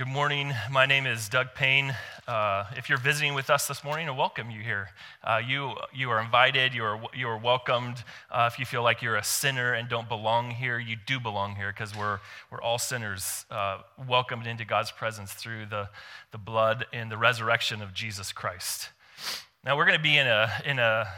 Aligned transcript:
Good 0.00 0.08
morning. 0.08 0.54
My 0.70 0.86
name 0.86 1.04
is 1.04 1.28
Doug 1.28 1.48
Payne. 1.54 1.94
Uh, 2.26 2.64
if 2.74 2.88
you're 2.88 2.96
visiting 2.96 3.34
with 3.34 3.50
us 3.50 3.68
this 3.68 3.84
morning, 3.84 4.08
I 4.08 4.12
welcome 4.12 4.50
you 4.50 4.62
here. 4.62 4.88
Uh, 5.22 5.42
you, 5.46 5.74
you 5.92 6.08
are 6.08 6.22
invited, 6.22 6.72
you 6.72 6.84
are, 6.84 6.98
you 7.14 7.28
are 7.28 7.36
welcomed. 7.36 8.02
Uh, 8.30 8.48
if 8.50 8.58
you 8.58 8.64
feel 8.64 8.82
like 8.82 9.02
you're 9.02 9.16
a 9.16 9.22
sinner 9.22 9.74
and 9.74 9.90
don't 9.90 10.08
belong 10.08 10.52
here, 10.52 10.78
you 10.78 10.96
do 11.06 11.20
belong 11.20 11.54
here 11.54 11.70
because 11.70 11.94
we're, 11.94 12.18
we're 12.50 12.62
all 12.62 12.78
sinners 12.78 13.44
uh, 13.50 13.82
welcomed 14.08 14.46
into 14.46 14.64
God's 14.64 14.90
presence 14.90 15.34
through 15.34 15.66
the, 15.66 15.90
the 16.32 16.38
blood 16.38 16.86
and 16.94 17.10
the 17.10 17.18
resurrection 17.18 17.82
of 17.82 17.92
Jesus 17.92 18.32
Christ. 18.32 18.88
Now, 19.66 19.76
we're 19.76 19.84
going 19.84 19.98
to 19.98 20.02
be 20.02 20.16
in, 20.16 20.26
a, 20.26 20.50
in 20.64 20.78
a, 20.78 21.08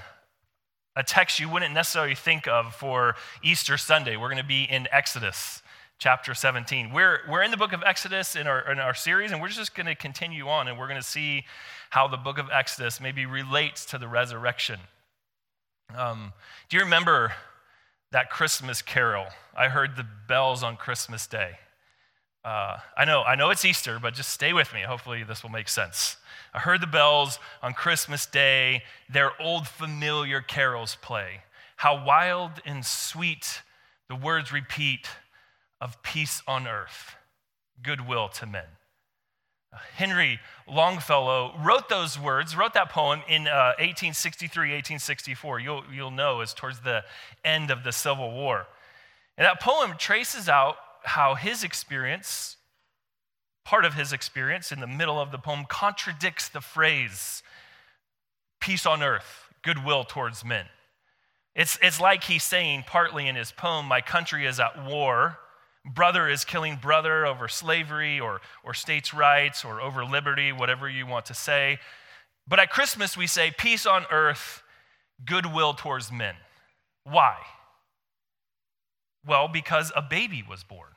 a 0.96 1.04
text 1.04 1.38
you 1.38 1.48
wouldn't 1.48 1.72
necessarily 1.72 2.16
think 2.16 2.48
of 2.48 2.74
for 2.74 3.14
Easter 3.44 3.76
Sunday. 3.78 4.16
We're 4.16 4.30
going 4.30 4.42
to 4.42 4.44
be 4.44 4.64
in 4.64 4.88
Exodus 4.90 5.61
chapter 6.02 6.34
17. 6.34 6.92
We're, 6.92 7.20
we're 7.28 7.44
in 7.44 7.52
the 7.52 7.56
book 7.56 7.72
of 7.72 7.84
Exodus 7.86 8.34
in 8.34 8.48
our, 8.48 8.72
in 8.72 8.80
our 8.80 8.92
series, 8.92 9.30
and 9.30 9.40
we're 9.40 9.46
just 9.46 9.72
going 9.72 9.86
to 9.86 9.94
continue 9.94 10.48
on, 10.48 10.66
and 10.66 10.76
we're 10.76 10.88
going 10.88 11.00
to 11.00 11.06
see 11.06 11.44
how 11.90 12.08
the 12.08 12.16
book 12.16 12.38
of 12.38 12.48
Exodus 12.52 13.00
maybe 13.00 13.24
relates 13.24 13.84
to 13.84 13.98
the 13.98 14.08
resurrection. 14.08 14.80
Um, 15.96 16.32
do 16.68 16.76
you 16.76 16.82
remember 16.82 17.34
that 18.10 18.30
Christmas 18.30 18.82
carol? 18.82 19.26
I 19.56 19.68
heard 19.68 19.94
the 19.94 20.04
bells 20.26 20.64
on 20.64 20.76
Christmas 20.76 21.28
Day. 21.28 21.52
Uh, 22.44 22.78
I 22.96 23.04
know, 23.04 23.22
I 23.22 23.36
know 23.36 23.50
it's 23.50 23.64
Easter, 23.64 24.00
but 24.02 24.14
just 24.14 24.30
stay 24.30 24.52
with 24.52 24.74
me. 24.74 24.80
Hopefully, 24.80 25.22
this 25.22 25.44
will 25.44 25.50
make 25.50 25.68
sense. 25.68 26.16
I 26.52 26.58
heard 26.58 26.80
the 26.80 26.88
bells 26.88 27.38
on 27.62 27.74
Christmas 27.74 28.26
Day, 28.26 28.82
their 29.08 29.40
old 29.40 29.68
familiar 29.68 30.40
carols 30.40 30.96
play. 31.00 31.42
How 31.76 32.04
wild 32.04 32.50
and 32.66 32.84
sweet 32.84 33.62
the 34.08 34.16
words 34.16 34.50
repeat 34.50 35.06
of 35.82 36.00
peace 36.04 36.42
on 36.46 36.68
earth, 36.68 37.16
goodwill 37.82 38.28
to 38.28 38.46
men. 38.46 38.64
Henry 39.96 40.38
Longfellow 40.68 41.54
wrote 41.58 41.88
those 41.88 42.20
words, 42.20 42.54
wrote 42.54 42.74
that 42.74 42.90
poem 42.90 43.22
in 43.28 43.48
uh, 43.48 43.74
1863, 43.80 44.68
1864. 44.68 45.58
You'll, 45.58 45.82
you'll 45.92 46.12
know 46.12 46.40
it's 46.40 46.54
towards 46.54 46.80
the 46.80 47.02
end 47.44 47.72
of 47.72 47.82
the 47.82 47.90
Civil 47.90 48.30
War. 48.30 48.68
And 49.36 49.44
that 49.44 49.60
poem 49.60 49.94
traces 49.98 50.48
out 50.48 50.76
how 51.02 51.34
his 51.34 51.64
experience, 51.64 52.58
part 53.64 53.84
of 53.84 53.94
his 53.94 54.12
experience 54.12 54.70
in 54.70 54.78
the 54.78 54.86
middle 54.86 55.20
of 55.20 55.32
the 55.32 55.38
poem, 55.38 55.64
contradicts 55.68 56.48
the 56.48 56.60
phrase, 56.60 57.42
peace 58.60 58.86
on 58.86 59.02
earth, 59.02 59.48
goodwill 59.64 60.04
towards 60.04 60.44
men. 60.44 60.66
It's, 61.56 61.76
it's 61.82 62.00
like 62.00 62.22
he's 62.24 62.44
saying, 62.44 62.84
partly 62.86 63.26
in 63.26 63.34
his 63.34 63.50
poem, 63.50 63.86
My 63.86 64.00
country 64.00 64.46
is 64.46 64.60
at 64.60 64.86
war 64.86 65.38
Brother 65.84 66.28
is 66.28 66.44
killing 66.44 66.76
brother 66.76 67.26
over 67.26 67.48
slavery 67.48 68.20
or, 68.20 68.40
or 68.62 68.72
states' 68.72 69.12
rights 69.12 69.64
or 69.64 69.80
over 69.80 70.04
liberty, 70.04 70.52
whatever 70.52 70.88
you 70.88 71.06
want 71.06 71.26
to 71.26 71.34
say. 71.34 71.78
But 72.46 72.60
at 72.60 72.70
Christmas, 72.70 73.16
we 73.16 73.26
say 73.26 73.50
peace 73.56 73.84
on 73.84 74.06
earth, 74.10 74.62
goodwill 75.24 75.74
towards 75.74 76.12
men. 76.12 76.36
Why? 77.04 77.36
Well, 79.26 79.48
because 79.48 79.92
a 79.96 80.02
baby 80.02 80.44
was 80.48 80.62
born. 80.62 80.90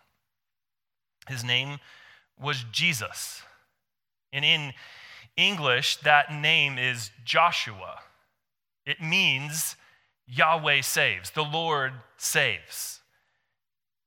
His 1.28 1.44
name 1.44 1.80
was 2.40 2.64
Jesus. 2.72 3.42
And 4.32 4.46
in 4.46 4.74
English, 5.36 5.98
that 5.98 6.32
name 6.32 6.78
is 6.78 7.10
Joshua. 7.24 8.02
It 8.86 9.02
means 9.02 9.76
Yahweh 10.28 10.82
saves, 10.82 11.32
the 11.32 11.44
Lord 11.44 11.94
saves 12.18 13.02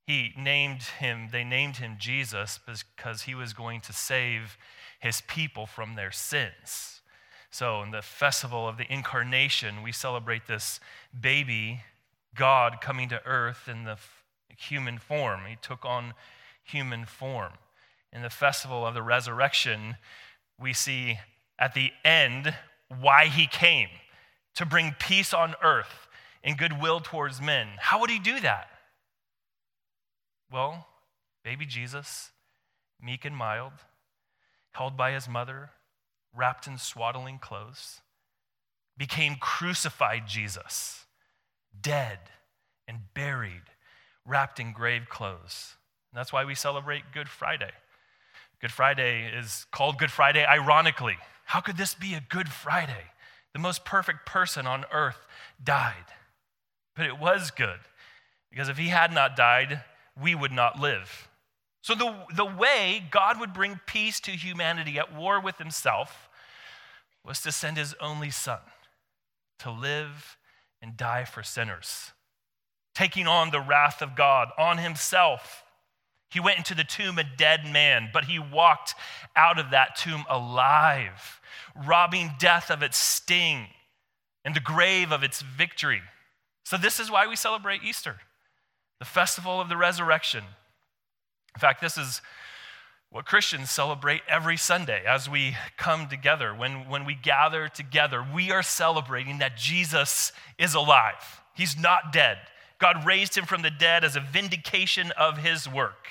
he 0.09 0.33
named 0.39 0.85
him, 0.85 1.29
they 1.33 1.45
named 1.45 1.77
him 1.77 1.97
Jesus 1.99 2.59
because 2.67 3.25
he 3.25 3.35
was 3.35 3.53
going 3.53 3.83
to 3.83 3.93
save 3.93 4.57
his 4.99 5.21
people 5.21 5.67
from 5.67 5.97
their 5.97 6.11
sins. 6.11 7.03
So, 7.51 7.83
in 7.83 7.91
the 7.91 8.01
festival 8.01 8.67
of 8.67 8.79
the 8.79 8.91
incarnation, 8.91 9.83
we 9.83 9.93
celebrate 9.93 10.47
this 10.47 10.81
baby, 11.19 11.83
God, 12.35 12.81
coming 12.81 13.11
to 13.11 13.21
earth 13.27 13.69
in 13.69 13.85
the 13.85 13.99
human 14.57 14.99
form. 14.99 15.43
He 15.47 15.57
took 15.61 15.85
on 15.85 16.15
human 16.65 17.05
form. 17.05 17.53
In 18.11 18.23
the 18.23 18.31
festival 18.31 18.87
of 18.87 18.95
the 18.95 19.03
resurrection, 19.03 19.97
we 20.59 20.73
see 20.73 21.19
at 21.59 21.75
the 21.75 21.91
end 22.03 22.55
why 22.99 23.27
he 23.27 23.47
came 23.47 23.91
to 24.55 24.65
bring 24.65 24.97
peace 24.99 25.35
on 25.35 25.55
earth 25.63 26.09
and 26.43 26.57
goodwill 26.57 27.01
towards 27.01 27.43
men. 27.43 27.69
How 27.77 28.01
would 28.01 28.09
he 28.09 28.19
do 28.19 28.41
that? 28.41 28.71
Well, 30.51 30.87
baby 31.45 31.67
Jesus, 31.67 32.31
meek 33.01 33.25
and 33.25 33.37
mild, 33.37 33.73
held 34.73 34.97
by 34.97 35.13
his 35.13 35.29
mother, 35.29 35.71
wrapped 36.35 36.67
in 36.67 36.79
swaddling 36.79 37.39
clothes, 37.39 38.01
became 38.97 39.37
crucified 39.37 40.27
Jesus, 40.27 41.07
dead 41.81 42.19
and 42.87 42.99
buried, 43.15 43.63
wrapped 44.27 44.59
in 44.59 44.73
grave 44.73 45.09
clothes. 45.09 45.75
And 46.11 46.19
that's 46.19 46.33
why 46.33 46.45
we 46.45 46.55
celebrate 46.55 47.13
Good 47.13 47.29
Friday. 47.29 47.71
Good 48.61 48.73
Friday 48.73 49.27
is 49.27 49.67
called 49.71 49.99
Good 49.99 50.11
Friday 50.11 50.45
ironically. 50.45 51.17
How 51.45 51.61
could 51.61 51.77
this 51.77 51.95
be 51.95 52.15
a 52.15 52.23
Good 52.29 52.49
Friday? 52.49 53.13
The 53.53 53.59
most 53.59 53.85
perfect 53.85 54.27
person 54.27 54.67
on 54.67 54.85
earth 54.93 55.19
died. 55.63 55.95
But 56.97 57.07
it 57.07 57.19
was 57.19 57.51
good 57.51 57.79
because 58.51 58.69
if 58.69 58.79
he 58.79 58.89
had 58.89 59.13
not 59.13 59.37
died, 59.37 59.83
we 60.21 60.35
would 60.35 60.53
not 60.53 60.81
live. 60.81 61.29
So, 61.83 61.95
the, 61.95 62.15
the 62.35 62.45
way 62.45 63.03
God 63.11 63.41
would 63.41 63.55
bring 63.55 63.81
peace 63.87 64.21
to 64.21 64.33
humanity 64.33 64.99
at 64.99 65.15
war 65.15 65.41
with 65.41 65.59
himself 65.59 66.29
was 67.25 67.41
to 67.43 67.53
send 67.53 67.77
his 67.77 67.95
only 68.01 68.31
son 68.31 68.61
to 69.61 69.71
live 69.71 70.37
and 70.83 70.97
die 70.97 71.25
for 71.25 71.43
sinners, 71.43 72.13
taking 72.95 73.27
on 73.27 73.51
the 73.51 73.61
wrath 73.61 74.03
of 74.03 74.17
God 74.17 74.49
on 74.59 74.79
himself. 74.79 75.65
He 76.31 76.41
went 76.41 76.59
into 76.59 76.75
the 76.75 76.85
tomb 76.85 77.19
a 77.19 77.25
dead 77.25 77.65
man, 77.65 78.11
but 78.13 78.27
he 78.27 78.39
walked 78.39 78.95
out 79.35 79.59
of 79.59 79.71
that 79.71 79.97
tomb 79.97 80.25
alive, 80.29 81.41
robbing 81.75 82.33
death 82.39 82.71
of 82.71 82.83
its 82.83 82.99
sting 82.99 83.69
and 84.45 84.55
the 84.55 84.61
grave 84.61 85.11
of 85.11 85.23
its 85.23 85.41
victory. 85.41 86.03
So, 86.65 86.77
this 86.77 87.01
is 87.01 87.11
why 87.11 87.27
we 87.27 87.37
celebrate 87.37 87.83
Easter 87.83 88.17
the 88.99 89.05
festival 89.05 89.61
of 89.61 89.69
the 89.69 89.77
resurrection. 89.77 90.45
In 91.55 91.61
fact, 91.61 91.81
this 91.81 91.97
is 91.97 92.21
what 93.11 93.25
Christians 93.25 93.71
celebrate 93.71 94.21
every 94.29 94.57
Sunday 94.57 95.03
as 95.07 95.31
we 95.31 95.57
come 95.77 96.09
together. 96.09 96.55
When, 96.55 96.89
when 96.89 97.05
we 97.05 97.15
gather 97.15 97.69
together, 97.69 98.25
we 98.35 98.51
are 98.51 98.63
celebrating 98.63 99.39
that 99.39 99.57
Jesus 99.57 100.33
is 100.59 100.75
alive. 100.75 101.43
He's 101.55 101.79
not 101.79 102.13
dead. 102.13 102.39
God 102.79 103.07
raised 103.07 103.37
him 103.37 103.45
from 103.45 103.63
the 103.63 103.71
dead 103.71 104.05
as 104.05 104.15
a 104.15 104.21
vindication 104.21 105.11
of 105.13 105.39
his 105.39 105.69
work. 105.69 106.09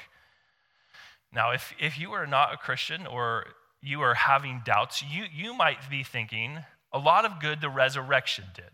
Now, 1.31 1.51
if, 1.51 1.73
if 1.79 1.99
you 1.99 2.11
are 2.13 2.25
not 2.25 2.53
a 2.53 2.57
Christian 2.57 3.05
or 3.05 3.45
you 3.81 4.01
are 4.01 4.15
having 4.15 4.61
doubts, 4.65 5.03
you, 5.03 5.25
you 5.33 5.53
might 5.53 5.89
be 5.89 6.03
thinking, 6.03 6.59
a 6.91 6.99
lot 6.99 7.25
of 7.25 7.39
good 7.39 7.61
the 7.61 7.69
resurrection 7.69 8.45
did. 8.55 8.71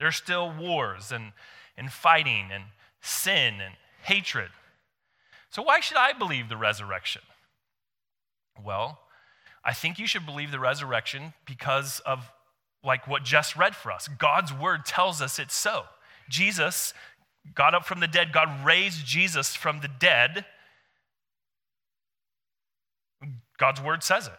There's 0.00 0.16
still 0.16 0.52
wars 0.58 1.12
and, 1.12 1.32
and 1.76 1.92
fighting 1.92 2.46
and 2.52 2.64
sin 3.00 3.60
and 3.60 3.74
hatred. 4.02 4.50
So, 5.50 5.62
why 5.62 5.80
should 5.80 5.96
I 5.96 6.12
believe 6.12 6.48
the 6.48 6.56
resurrection? 6.56 7.22
Well, 8.62 9.00
I 9.64 9.72
think 9.72 9.98
you 9.98 10.06
should 10.06 10.26
believe 10.26 10.50
the 10.50 10.60
resurrection 10.60 11.34
because 11.46 12.00
of 12.00 12.30
like 12.82 13.06
what 13.06 13.24
Jess 13.24 13.56
read 13.56 13.74
for 13.74 13.92
us. 13.92 14.08
God's 14.08 14.52
word 14.52 14.84
tells 14.84 15.20
us 15.20 15.38
it's 15.38 15.56
so. 15.56 15.84
Jesus 16.28 16.94
got 17.54 17.74
up 17.74 17.84
from 17.84 18.00
the 18.00 18.06
dead, 18.06 18.32
God 18.32 18.64
raised 18.64 19.06
Jesus 19.06 19.54
from 19.54 19.80
the 19.80 19.88
dead. 19.88 20.44
God's 23.58 23.80
word 23.80 24.02
says 24.02 24.26
it. 24.26 24.38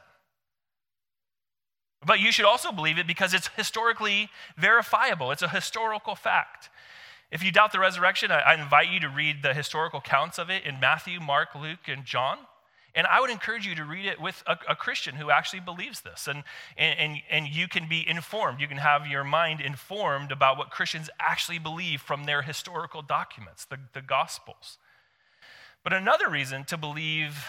But 2.05 2.19
you 2.21 2.31
should 2.31 2.45
also 2.45 2.71
believe 2.71 2.97
it 2.97 3.07
because 3.07 3.33
it's 3.33 3.49
historically 3.57 4.29
verifiable. 4.57 5.31
It's 5.31 5.41
a 5.41 5.49
historical 5.49 6.15
fact. 6.15 6.69
If 7.31 7.43
you 7.43 7.51
doubt 7.51 7.71
the 7.71 7.79
resurrection, 7.79 8.31
I, 8.31 8.55
invite 8.55 8.89
you 8.89 8.99
to 9.01 9.09
read 9.09 9.43
the 9.43 9.53
historical 9.53 9.99
accounts 9.99 10.39
of 10.39 10.49
it 10.49 10.63
in 10.63 10.79
Matthew, 10.79 11.19
Mark, 11.19 11.49
Luke, 11.53 11.87
and 11.87 12.03
John. 12.03 12.39
And 12.95 13.05
I 13.05 13.21
would 13.21 13.29
encourage 13.29 13.67
you 13.67 13.75
to 13.75 13.85
read 13.85 14.07
it 14.07 14.19
with 14.19 14.43
a, 14.47 14.57
a 14.67 14.75
Christian 14.75 15.15
who 15.15 15.29
actually 15.29 15.59
believes 15.59 16.01
this. 16.01 16.27
And, 16.27 16.43
and, 16.75 17.21
and 17.29 17.47
you 17.47 17.67
can 17.67 17.87
be 17.87 18.07
informed. 18.07 18.59
You 18.59 18.67
can 18.67 18.77
have 18.77 19.05
your 19.05 19.23
mind 19.23 19.61
informed 19.61 20.31
about 20.31 20.57
what 20.57 20.71
Christians 20.71 21.07
actually 21.19 21.59
believe 21.59 22.01
from 22.01 22.23
their 22.23 22.41
historical 22.41 23.03
documents, 23.03 23.63
the, 23.63 23.77
the 23.93 24.01
Gospels. 24.01 24.79
But 25.83 25.93
another 25.93 26.29
reason 26.29 26.65
to 26.65 26.77
believe 26.77 27.45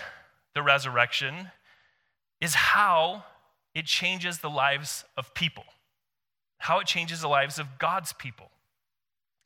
the 0.55 0.63
resurrection 0.63 1.53
is 2.39 2.55
how 2.55 3.25
it 3.75 3.87
changes 3.87 4.41
the 4.41 4.51
lives 4.51 5.05
of 5.17 5.33
people, 5.33 5.65
how 6.59 6.81
it 6.81 6.87
changes 6.87 7.23
the 7.23 7.29
lives 7.29 7.59
of 7.59 7.79
God's 7.79 8.13
people. 8.13 8.51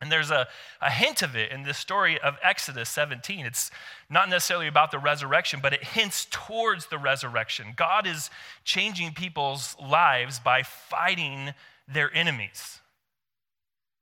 And 0.01 0.11
there's 0.13 0.31
a, 0.31 0.49
a 0.81 0.91
hint 0.91 1.23
of 1.23 1.35
it 1.35 1.51
in 1.51 1.63
the 1.63 1.73
story 1.73 2.21
of 2.21 2.37
Exodus 2.43 2.89
17. 2.91 3.47
It's 3.47 3.71
not 4.11 4.29
necessarily 4.29 4.67
about 4.67 4.91
the 4.91 4.99
resurrection, 4.99 5.61
but 5.63 5.73
it 5.73 5.83
hints 5.83 6.27
towards 6.31 6.87
the 6.87 6.99
resurrection. 6.99 7.73
God 7.77 8.07
is 8.07 8.29
changing 8.65 9.15
people's 9.15 9.77
lives 9.81 10.39
by 10.39 10.63
fighting 10.63 11.55
their 11.89 12.15
enemies. 12.15 12.81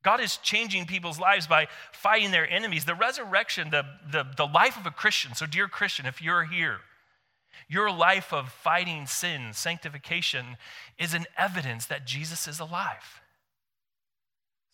God 0.02 0.20
is 0.20 0.38
changing 0.38 0.86
people's 0.86 1.20
lives 1.20 1.46
by 1.46 1.68
fighting 1.92 2.32
their 2.32 2.48
enemies. 2.50 2.84
The 2.84 2.94
resurrection, 2.94 3.70
the, 3.70 3.84
the, 4.10 4.26
the 4.36 4.46
life 4.46 4.76
of 4.76 4.86
a 4.86 4.90
Christian, 4.90 5.34
so, 5.34 5.46
dear 5.46 5.68
Christian, 5.68 6.06
if 6.06 6.20
you're 6.20 6.44
here, 6.44 6.80
your 7.68 7.90
life 7.92 8.32
of 8.32 8.50
fighting 8.50 9.06
sin, 9.06 9.52
sanctification, 9.52 10.56
is 10.98 11.14
an 11.14 11.26
evidence 11.38 11.86
that 11.86 12.06
Jesus 12.06 12.48
is 12.48 12.58
alive. 12.58 13.21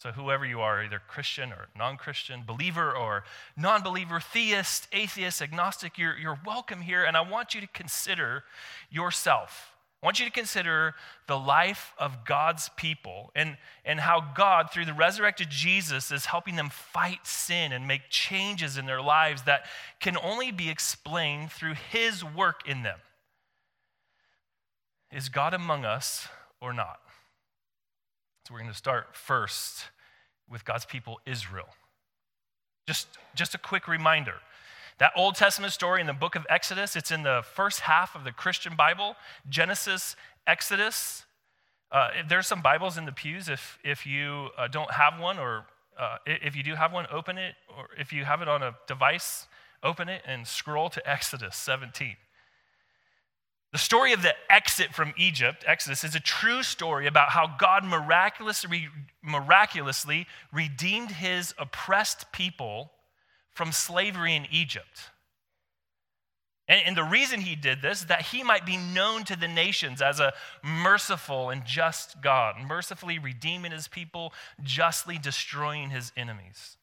So, 0.01 0.13
whoever 0.13 0.47
you 0.47 0.61
are, 0.61 0.85
either 0.85 1.03
Christian 1.09 1.51
or 1.51 1.67
non 1.77 1.97
Christian, 1.97 2.45
believer 2.47 2.93
or 2.93 3.25
non 3.57 3.83
believer, 3.83 4.21
theist, 4.21 4.87
atheist, 4.93 5.43
agnostic, 5.43 5.99
you're, 5.99 6.17
you're 6.17 6.39
welcome 6.47 6.83
here. 6.83 7.05
And 7.05 7.17
I 7.17 7.21
want 7.23 7.53
you 7.53 7.61
to 7.61 7.67
consider 7.67 8.45
yourself. 8.91 9.73
I 10.01 10.07
want 10.07 10.21
you 10.21 10.27
to 10.27 10.31
consider 10.31 10.95
the 11.27 11.37
life 11.37 11.93
of 11.99 12.25
God's 12.25 12.71
people 12.77 13.33
and, 13.35 13.57
and 13.85 13.99
how 13.99 14.21
God, 14.37 14.71
through 14.71 14.85
the 14.85 14.95
resurrected 14.95 15.51
Jesus, 15.51 16.13
is 16.13 16.27
helping 16.27 16.55
them 16.55 16.71
fight 16.71 17.27
sin 17.27 17.73
and 17.73 17.89
make 17.89 18.03
changes 18.09 18.79
in 18.79 18.87
their 18.87 19.03
lives 19.03 19.43
that 19.43 19.67
can 19.99 20.17
only 20.17 20.53
be 20.53 20.71
explained 20.71 21.51
through 21.51 21.75
His 21.91 22.25
work 22.25 22.61
in 22.69 22.85
them. 22.85 23.01
Is 25.11 25.29
God 25.29 25.55
among 25.55 25.85
us 25.85 26.29
or 26.61 26.73
not? 26.73 27.01
So 28.49 28.55
we're 28.55 28.61
going 28.61 28.73
to 28.73 28.79
start 28.79 29.15
first 29.15 29.85
with 30.49 30.65
God's 30.65 30.87
people, 30.87 31.21
Israel. 31.27 31.69
Just, 32.87 33.07
just 33.35 33.55
a 33.55 33.59
quick 33.59 33.87
reminder. 33.87 34.37
That 34.97 35.13
Old 35.15 35.35
Testament 35.35 35.75
story 35.75 36.01
in 36.01 36.07
the 36.07 36.15
book 36.15 36.35
of 36.35 36.47
Exodus, 36.49 36.97
it's 36.97 37.11
in 37.11 37.25
the 37.25 37.43
first 37.45 37.81
half 37.81 38.15
of 38.15 38.25
the 38.25 38.33
Christian 38.33 38.75
Bible 38.75 39.17
Genesis, 39.51 40.17
Exodus. 40.47 41.27
Uh, 41.93 42.09
there's 42.27 42.47
some 42.47 42.63
Bibles 42.63 42.97
in 42.97 43.05
the 43.05 43.13
pews. 43.13 43.51
If, 43.51 43.79
if 43.85 44.07
you 44.07 44.49
uh, 44.57 44.67
don't 44.67 44.93
have 44.93 45.21
one, 45.21 45.39
or 45.39 45.67
uh, 45.99 46.17
if 46.25 46.57
you 46.57 46.63
do 46.63 46.75
have 46.75 46.91
one, 46.91 47.07
open 47.13 47.37
it. 47.37 47.55
Or 47.77 47.91
if 47.99 48.15
you 48.15 48.25
have 48.25 48.41
it 48.41 48.49
on 48.49 48.63
a 48.63 48.75
device, 48.87 49.47
open 49.83 50.09
it 50.09 50.23
and 50.25 50.47
scroll 50.47 50.89
to 50.89 51.07
Exodus 51.07 51.55
17. 51.55 52.17
The 53.73 53.79
story 53.79 54.15
of 54.15 54.23
the 54.23 54.35
exit 54.51 54.95
from 54.95 55.13
Egypt, 55.19 55.63
Exodus, 55.67 56.03
is 56.03 56.15
a 56.15 56.21
true 56.21 56.63
story 56.63 57.07
about 57.07 57.31
how 57.31 57.55
God 57.59 57.85
miraculously, 57.85 58.89
miraculously 59.23 60.27
redeemed 60.53 61.11
his 61.11 61.55
oppressed 61.59 62.33
people 62.33 62.93
from 63.51 63.73
slavery 63.73 64.35
in 64.35 64.47
Egypt. 64.51 65.11
And, 66.67 66.83
and, 66.87 66.97
the 66.97 67.05
reason 67.05 67.41
he 67.41 67.57
did 67.57 67.83
this 67.83 68.01
is 68.01 68.07
that 68.07 68.27
he 68.27 68.43
might 68.43 68.65
be 68.65 68.77
known 68.77 69.25
to 69.25 69.37
the 69.37 69.49
nations 69.49 70.01
as 70.01 70.21
a 70.21 70.33
merciful 70.63 71.51
and 71.51 71.65
just 71.65 72.21
God, 72.23 72.57
mercifully 72.67 73.19
redeeming 73.19 73.73
his 73.73 73.89
people, 73.89 74.33
justly 74.63 75.19
destroying 75.19 75.91
his 75.91 76.13
enemies. 76.17 76.77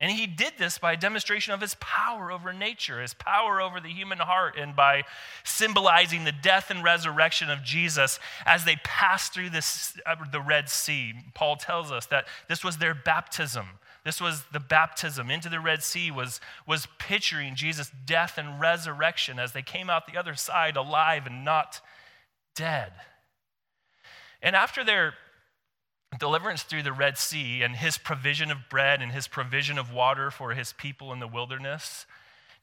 And 0.00 0.12
he 0.12 0.28
did 0.28 0.52
this 0.58 0.78
by 0.78 0.92
a 0.92 0.96
demonstration 0.96 1.52
of 1.52 1.60
his 1.60 1.74
power 1.80 2.30
over 2.30 2.52
nature, 2.52 3.02
his 3.02 3.14
power 3.14 3.60
over 3.60 3.80
the 3.80 3.88
human 3.88 4.18
heart, 4.18 4.56
and 4.56 4.76
by 4.76 5.02
symbolizing 5.42 6.22
the 6.22 6.32
death 6.32 6.70
and 6.70 6.84
resurrection 6.84 7.50
of 7.50 7.64
Jesus 7.64 8.20
as 8.46 8.64
they 8.64 8.76
passed 8.84 9.34
through 9.34 9.50
this, 9.50 9.98
uh, 10.06 10.14
the 10.30 10.40
Red 10.40 10.68
Sea. 10.68 11.14
Paul 11.34 11.56
tells 11.56 11.90
us 11.90 12.06
that 12.06 12.26
this 12.48 12.62
was 12.62 12.78
their 12.78 12.94
baptism. 12.94 13.66
This 14.04 14.20
was 14.20 14.44
the 14.52 14.60
baptism 14.60 15.32
into 15.32 15.48
the 15.48 15.58
Red 15.58 15.82
Sea, 15.82 16.12
was, 16.12 16.40
was 16.64 16.86
picturing 16.98 17.56
Jesus' 17.56 17.90
death 18.06 18.38
and 18.38 18.60
resurrection 18.60 19.40
as 19.40 19.52
they 19.52 19.62
came 19.62 19.90
out 19.90 20.06
the 20.06 20.16
other 20.16 20.34
side 20.34 20.76
alive 20.76 21.26
and 21.26 21.44
not 21.44 21.80
dead. 22.54 22.92
And 24.40 24.54
after 24.54 24.84
their 24.84 25.14
deliverance 26.16 26.62
through 26.62 26.82
the 26.82 26.92
Red 26.92 27.18
Sea 27.18 27.62
and 27.62 27.76
his 27.76 27.98
provision 27.98 28.50
of 28.50 28.68
bread 28.70 29.02
and 29.02 29.12
his 29.12 29.28
provision 29.28 29.78
of 29.78 29.92
water 29.92 30.30
for 30.30 30.52
his 30.52 30.72
people 30.72 31.12
in 31.12 31.20
the 31.20 31.28
wilderness. 31.28 32.06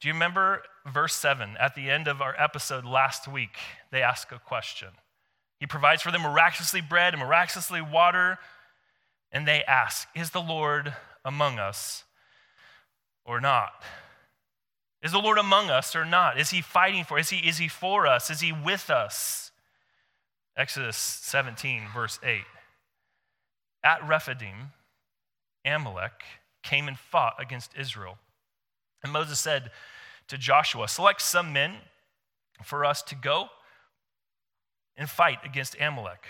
Do 0.00 0.08
you 0.08 0.14
remember 0.14 0.62
verse 0.86 1.14
7 1.14 1.56
at 1.58 1.74
the 1.74 1.88
end 1.88 2.08
of 2.08 2.20
our 2.20 2.34
episode 2.38 2.84
last 2.84 3.28
week? 3.28 3.56
They 3.90 4.02
ask 4.02 4.32
a 4.32 4.38
question. 4.38 4.88
He 5.58 5.66
provides 5.66 6.02
for 6.02 6.10
them 6.10 6.22
miraculously 6.22 6.80
bread 6.80 7.14
and 7.14 7.22
miraculously 7.22 7.80
water. 7.80 8.38
And 9.32 9.46
they 9.46 9.62
ask, 9.64 10.08
Is 10.14 10.30
the 10.30 10.40
Lord 10.40 10.94
among 11.24 11.58
us 11.58 12.04
or 13.24 13.40
not? 13.40 13.82
Is 15.02 15.12
the 15.12 15.18
Lord 15.18 15.38
among 15.38 15.70
us 15.70 15.94
or 15.94 16.04
not? 16.04 16.38
Is 16.38 16.50
he 16.50 16.60
fighting 16.60 17.04
for? 17.04 17.18
Us? 17.18 17.32
Is 17.32 17.38
he, 17.38 17.48
is 17.48 17.58
he 17.58 17.68
for 17.68 18.06
us? 18.06 18.28
Is 18.28 18.40
he 18.40 18.52
with 18.52 18.90
us? 18.90 19.50
Exodus 20.56 20.96
17, 20.96 21.84
verse 21.94 22.18
8. 22.22 22.42
At 23.86 24.04
Rephidim, 24.04 24.72
Amalek 25.64 26.24
came 26.64 26.88
and 26.88 26.98
fought 26.98 27.36
against 27.38 27.70
Israel. 27.78 28.18
And 29.04 29.12
Moses 29.12 29.38
said 29.38 29.70
to 30.26 30.36
Joshua, 30.36 30.88
Select 30.88 31.22
some 31.22 31.52
men 31.52 31.76
for 32.64 32.84
us 32.84 33.00
to 33.04 33.14
go 33.14 33.46
and 34.96 35.08
fight 35.08 35.38
against 35.44 35.76
Amalek. 35.80 36.26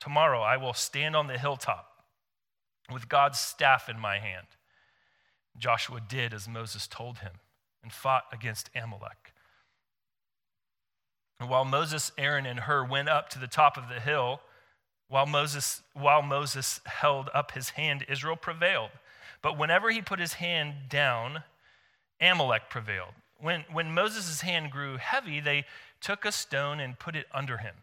Tomorrow 0.00 0.42
I 0.42 0.58
will 0.58 0.74
stand 0.74 1.16
on 1.16 1.28
the 1.28 1.38
hilltop 1.38 2.04
with 2.92 3.08
God's 3.08 3.38
staff 3.38 3.88
in 3.88 3.98
my 3.98 4.18
hand. 4.18 4.48
Joshua 5.56 5.98
did 6.06 6.34
as 6.34 6.46
Moses 6.46 6.86
told 6.86 7.20
him 7.20 7.32
and 7.82 7.90
fought 7.90 8.24
against 8.30 8.68
Amalek. 8.76 9.32
And 11.40 11.48
while 11.48 11.64
Moses, 11.64 12.12
Aaron, 12.18 12.44
and 12.44 12.60
Hur 12.60 12.84
went 12.84 13.08
up 13.08 13.30
to 13.30 13.38
the 13.38 13.46
top 13.46 13.78
of 13.78 13.88
the 13.88 13.98
hill, 13.98 14.42
while 15.12 15.26
Moses, 15.26 15.82
while 15.92 16.22
Moses 16.22 16.80
held 16.86 17.28
up 17.34 17.52
his 17.52 17.68
hand, 17.68 18.02
Israel 18.08 18.34
prevailed. 18.34 18.88
But 19.42 19.58
whenever 19.58 19.90
he 19.90 20.00
put 20.00 20.18
his 20.18 20.32
hand 20.32 20.88
down, 20.88 21.42
Amalek 22.18 22.70
prevailed. 22.70 23.12
When, 23.38 23.66
when 23.70 23.92
Moses' 23.92 24.40
hand 24.40 24.70
grew 24.70 24.96
heavy, 24.96 25.38
they 25.38 25.66
took 26.00 26.24
a 26.24 26.32
stone 26.32 26.80
and 26.80 26.98
put 26.98 27.14
it 27.14 27.26
under 27.30 27.58
him. 27.58 27.74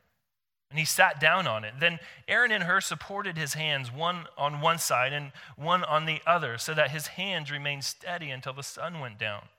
And 0.72 0.80
he 0.80 0.86
sat 0.86 1.20
down 1.20 1.46
on 1.46 1.64
it. 1.64 1.76
Then 1.80 2.00
Aaron 2.28 2.52
and 2.52 2.64
Hur 2.64 2.82
supported 2.82 3.38
his 3.38 3.54
hands, 3.54 3.92
one 3.92 4.26
on 4.36 4.60
one 4.60 4.80
side 4.80 5.14
and 5.14 5.32
one 5.56 5.84
on 5.84 6.08
the 6.08 6.22
other, 6.26 6.58
so 6.58 6.74
that 6.74 6.90
his 6.90 7.08
hands 7.08 7.52
remained 7.52 7.84
steady 7.84 8.32
until 8.32 8.54
the 8.54 8.64
sun 8.64 9.00
went 9.00 9.20
down. 9.20 9.50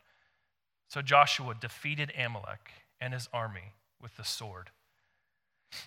So 0.89 1.03
Joshua 1.03 1.55
defeated 1.55 2.13
Amalek 2.19 2.73
and 3.01 3.15
his 3.15 3.29
army 3.33 3.75
with 4.03 4.17
the 4.17 4.25
sword. 4.25 4.71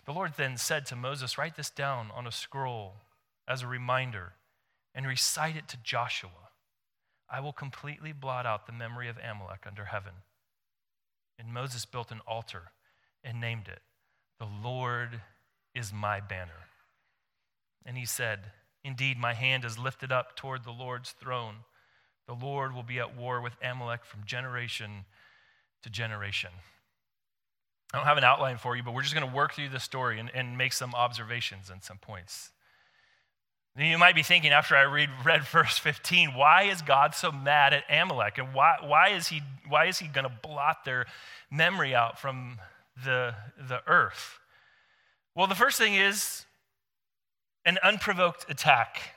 The 0.05 0.13
Lord 0.13 0.33
then 0.37 0.57
said 0.57 0.85
to 0.87 0.95
Moses, 0.95 1.37
Write 1.37 1.55
this 1.55 1.69
down 1.69 2.09
on 2.15 2.27
a 2.27 2.31
scroll 2.31 2.95
as 3.47 3.61
a 3.61 3.67
reminder 3.67 4.33
and 4.95 5.07
recite 5.07 5.55
it 5.55 5.67
to 5.69 5.77
Joshua. 5.77 6.29
I 7.29 7.39
will 7.39 7.53
completely 7.53 8.11
blot 8.11 8.45
out 8.45 8.65
the 8.65 8.73
memory 8.73 9.09
of 9.09 9.17
Amalek 9.17 9.65
under 9.65 9.85
heaven. 9.85 10.13
And 11.39 11.53
Moses 11.53 11.85
built 11.85 12.11
an 12.11 12.21
altar 12.27 12.71
and 13.23 13.41
named 13.41 13.67
it, 13.67 13.81
The 14.39 14.47
Lord 14.63 15.21
is 15.73 15.91
my 15.91 16.19
banner. 16.19 16.67
And 17.85 17.97
he 17.97 18.05
said, 18.05 18.39
Indeed, 18.83 19.17
my 19.17 19.33
hand 19.33 19.65
is 19.65 19.79
lifted 19.79 20.11
up 20.11 20.35
toward 20.35 20.63
the 20.63 20.71
Lord's 20.71 21.11
throne. 21.11 21.55
The 22.27 22.33
Lord 22.33 22.73
will 22.73 22.83
be 22.83 22.99
at 22.99 23.15
war 23.15 23.41
with 23.41 23.53
Amalek 23.63 24.05
from 24.05 24.25
generation 24.25 25.05
to 25.81 25.89
generation. 25.89 26.51
I 27.93 27.97
don't 27.97 28.07
have 28.07 28.17
an 28.17 28.23
outline 28.23 28.57
for 28.57 28.75
you, 28.75 28.81
but 28.81 28.93
we're 28.93 29.03
just 29.03 29.13
going 29.13 29.29
to 29.29 29.35
work 29.35 29.53
through 29.53 29.69
the 29.69 29.79
story 29.79 30.19
and, 30.19 30.31
and 30.33 30.57
make 30.57 30.73
some 30.73 30.95
observations 30.95 31.69
and 31.69 31.83
some 31.83 31.99
points. 31.99 32.51
You 33.77 33.97
might 33.97 34.15
be 34.15 34.23
thinking 34.23 34.51
after 34.51 34.75
I 34.75 34.83
read, 34.83 35.09
read 35.23 35.43
verse 35.51 35.77
15, 35.77 36.33
why 36.35 36.63
is 36.63 36.81
God 36.81 37.13
so 37.13 37.31
mad 37.31 37.73
at 37.73 37.83
Amalek? 37.89 38.39
And 38.39 38.53
why, 38.53 38.77
why 38.81 39.09
is 39.09 39.27
he, 39.27 39.41
why 39.67 39.85
is 39.85 39.99
he 39.99 40.07
going 40.07 40.25
to 40.25 40.33
blot 40.41 40.85
their 40.85 41.05
memory 41.51 41.93
out 41.93 42.19
from 42.19 42.59
the, 43.03 43.35
the 43.57 43.81
earth? 43.87 44.39
Well, 45.35 45.47
the 45.47 45.55
first 45.55 45.77
thing 45.77 45.95
is 45.95 46.45
an 47.65 47.77
unprovoked 47.83 48.49
attack. 48.49 49.15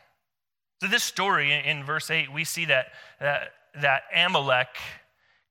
So, 0.80 0.88
this 0.88 1.02
story 1.02 1.52
in, 1.52 1.60
in 1.64 1.84
verse 1.84 2.10
8, 2.10 2.32
we 2.32 2.44
see 2.44 2.66
that, 2.66 2.88
that, 3.20 3.52
that 3.80 4.02
Amalek 4.14 4.68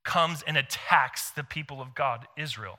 comes 0.04 0.44
and 0.46 0.56
attacks 0.58 1.32
the 1.32 1.44
people 1.44 1.82
of 1.82 1.96
God, 1.96 2.28
Israel. 2.38 2.78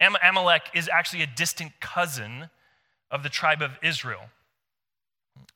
Am- 0.00 0.16
Amalek 0.22 0.70
is 0.74 0.88
actually 0.92 1.22
a 1.22 1.26
distant 1.26 1.80
cousin 1.80 2.50
of 3.10 3.22
the 3.22 3.28
tribe 3.28 3.62
of 3.62 3.72
Israel. 3.82 4.30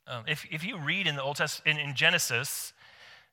Um, 0.07 0.25
if, 0.27 0.47
if 0.51 0.65
you 0.65 0.79
read 0.79 1.07
in 1.07 1.17
the 1.17 1.23
Old 1.23 1.37
Testament, 1.37 1.79
in, 1.79 1.89
in 1.89 1.95
Genesis, 1.95 2.73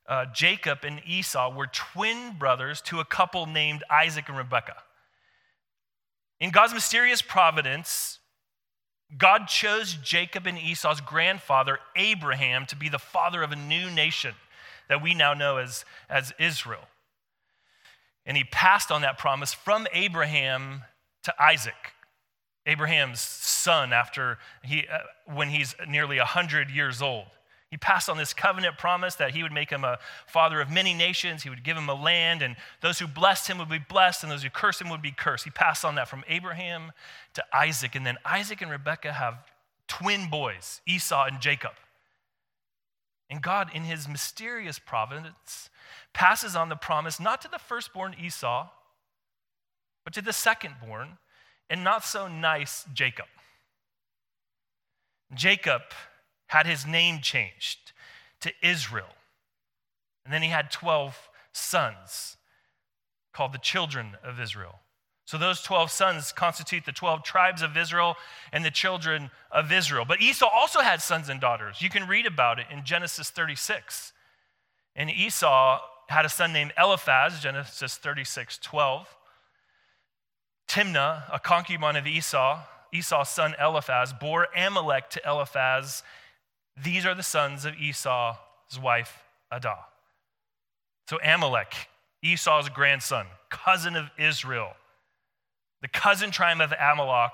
uh, 0.08 0.26
Jacob 0.32 0.80
and 0.82 1.00
Esau 1.06 1.54
were 1.54 1.66
twin 1.66 2.36
brothers 2.38 2.80
to 2.82 3.00
a 3.00 3.04
couple 3.04 3.46
named 3.46 3.82
Isaac 3.90 4.28
and 4.28 4.36
Rebekah. 4.36 4.82
In 6.40 6.50
God's 6.50 6.72
mysterious 6.72 7.22
providence, 7.22 8.18
God 9.16 9.46
chose 9.48 9.94
Jacob 9.94 10.46
and 10.46 10.58
Esau's 10.58 11.00
grandfather, 11.00 11.78
Abraham, 11.96 12.66
to 12.66 12.76
be 12.76 12.88
the 12.88 12.98
father 12.98 13.42
of 13.42 13.52
a 13.52 13.56
new 13.56 13.90
nation 13.90 14.34
that 14.88 15.02
we 15.02 15.14
now 15.14 15.34
know 15.34 15.58
as, 15.58 15.84
as 16.08 16.32
Israel. 16.38 16.88
And 18.24 18.36
he 18.36 18.44
passed 18.44 18.90
on 18.90 19.02
that 19.02 19.18
promise 19.18 19.52
from 19.52 19.86
Abraham 19.92 20.82
to 21.24 21.42
Isaac, 21.42 21.94
Abraham's 22.66 23.20
son, 23.20 23.92
after 23.92 24.38
he, 24.62 24.86
uh, 24.90 24.98
when 25.32 25.48
he's 25.48 25.74
nearly 25.88 26.18
100 26.18 26.70
years 26.70 27.02
old. 27.02 27.26
He 27.70 27.76
passed 27.76 28.08
on 28.08 28.18
this 28.18 28.34
covenant 28.34 28.78
promise 28.78 29.14
that 29.16 29.30
he 29.30 29.44
would 29.44 29.52
make 29.52 29.70
him 29.70 29.84
a 29.84 29.98
father 30.26 30.60
of 30.60 30.70
many 30.70 30.92
nations. 30.92 31.44
He 31.44 31.50
would 31.50 31.62
give 31.62 31.76
him 31.76 31.88
a 31.88 31.94
land, 31.94 32.42
and 32.42 32.56
those 32.80 32.98
who 32.98 33.06
blessed 33.06 33.46
him 33.48 33.58
would 33.58 33.68
be 33.68 33.78
blessed, 33.78 34.24
and 34.24 34.32
those 34.32 34.42
who 34.42 34.50
cursed 34.50 34.80
him 34.80 34.88
would 34.90 35.02
be 35.02 35.12
cursed. 35.12 35.44
He 35.44 35.50
passed 35.50 35.84
on 35.84 35.94
that 35.94 36.08
from 36.08 36.24
Abraham 36.28 36.90
to 37.34 37.44
Isaac. 37.54 37.94
And 37.94 38.04
then 38.04 38.18
Isaac 38.24 38.60
and 38.60 38.72
Rebekah 38.72 39.12
have 39.12 39.38
twin 39.86 40.28
boys, 40.28 40.80
Esau 40.84 41.26
and 41.26 41.40
Jacob. 41.40 41.72
And 43.30 43.40
God, 43.40 43.70
in 43.72 43.84
his 43.84 44.08
mysterious 44.08 44.80
providence, 44.80 45.70
passes 46.12 46.56
on 46.56 46.70
the 46.70 46.76
promise 46.76 47.20
not 47.20 47.40
to 47.42 47.48
the 47.48 47.58
firstborn 47.58 48.16
Esau, 48.20 48.68
but 50.10 50.14
to 50.14 50.22
the 50.22 50.32
second 50.32 50.74
born 50.84 51.18
and 51.68 51.84
not 51.84 52.04
so 52.04 52.26
nice 52.26 52.84
Jacob. 52.92 53.26
Jacob 55.32 55.82
had 56.48 56.66
his 56.66 56.84
name 56.84 57.20
changed 57.20 57.92
to 58.40 58.50
Israel. 58.60 59.14
And 60.24 60.34
then 60.34 60.42
he 60.42 60.48
had 60.48 60.72
12 60.72 61.16
sons 61.52 62.36
called 63.32 63.52
the 63.52 63.58
children 63.58 64.16
of 64.24 64.40
Israel. 64.40 64.80
So 65.26 65.38
those 65.38 65.62
12 65.62 65.92
sons 65.92 66.32
constitute 66.32 66.84
the 66.84 66.92
12 66.92 67.22
tribes 67.22 67.62
of 67.62 67.76
Israel 67.76 68.16
and 68.52 68.64
the 68.64 68.72
children 68.72 69.30
of 69.52 69.70
Israel. 69.70 70.04
But 70.04 70.20
Esau 70.20 70.48
also 70.52 70.80
had 70.80 71.00
sons 71.00 71.28
and 71.28 71.40
daughters. 71.40 71.80
You 71.80 71.88
can 71.88 72.08
read 72.08 72.26
about 72.26 72.58
it 72.58 72.66
in 72.68 72.84
Genesis 72.84 73.30
36. 73.30 74.12
And 74.96 75.08
Esau 75.08 75.78
had 76.08 76.24
a 76.24 76.28
son 76.28 76.52
named 76.52 76.72
Eliphaz, 76.76 77.38
Genesis 77.38 77.96
36 77.96 78.58
12. 78.58 79.16
Timnah, 80.70 81.24
a 81.32 81.40
concubine 81.40 81.96
of 81.96 82.06
Esau, 82.06 82.60
Esau's 82.92 83.28
son 83.28 83.54
Eliphaz, 83.60 84.12
bore 84.12 84.46
Amalek 84.56 85.10
to 85.10 85.20
Eliphaz 85.26 86.04
these 86.82 87.04
are 87.04 87.14
the 87.14 87.22
sons 87.22 87.64
of 87.64 87.74
Esau's 87.74 88.36
wife, 88.80 89.22
Adah. 89.52 89.84
So 91.08 91.18
Amalek, 91.22 91.74
Esau's 92.22 92.68
grandson, 92.68 93.26
cousin 93.50 93.96
of 93.96 94.06
Israel, 94.18 94.72
the 95.82 95.88
cousin 95.88 96.30
tribe 96.30 96.60
of 96.60 96.72
Amalek, 96.72 97.32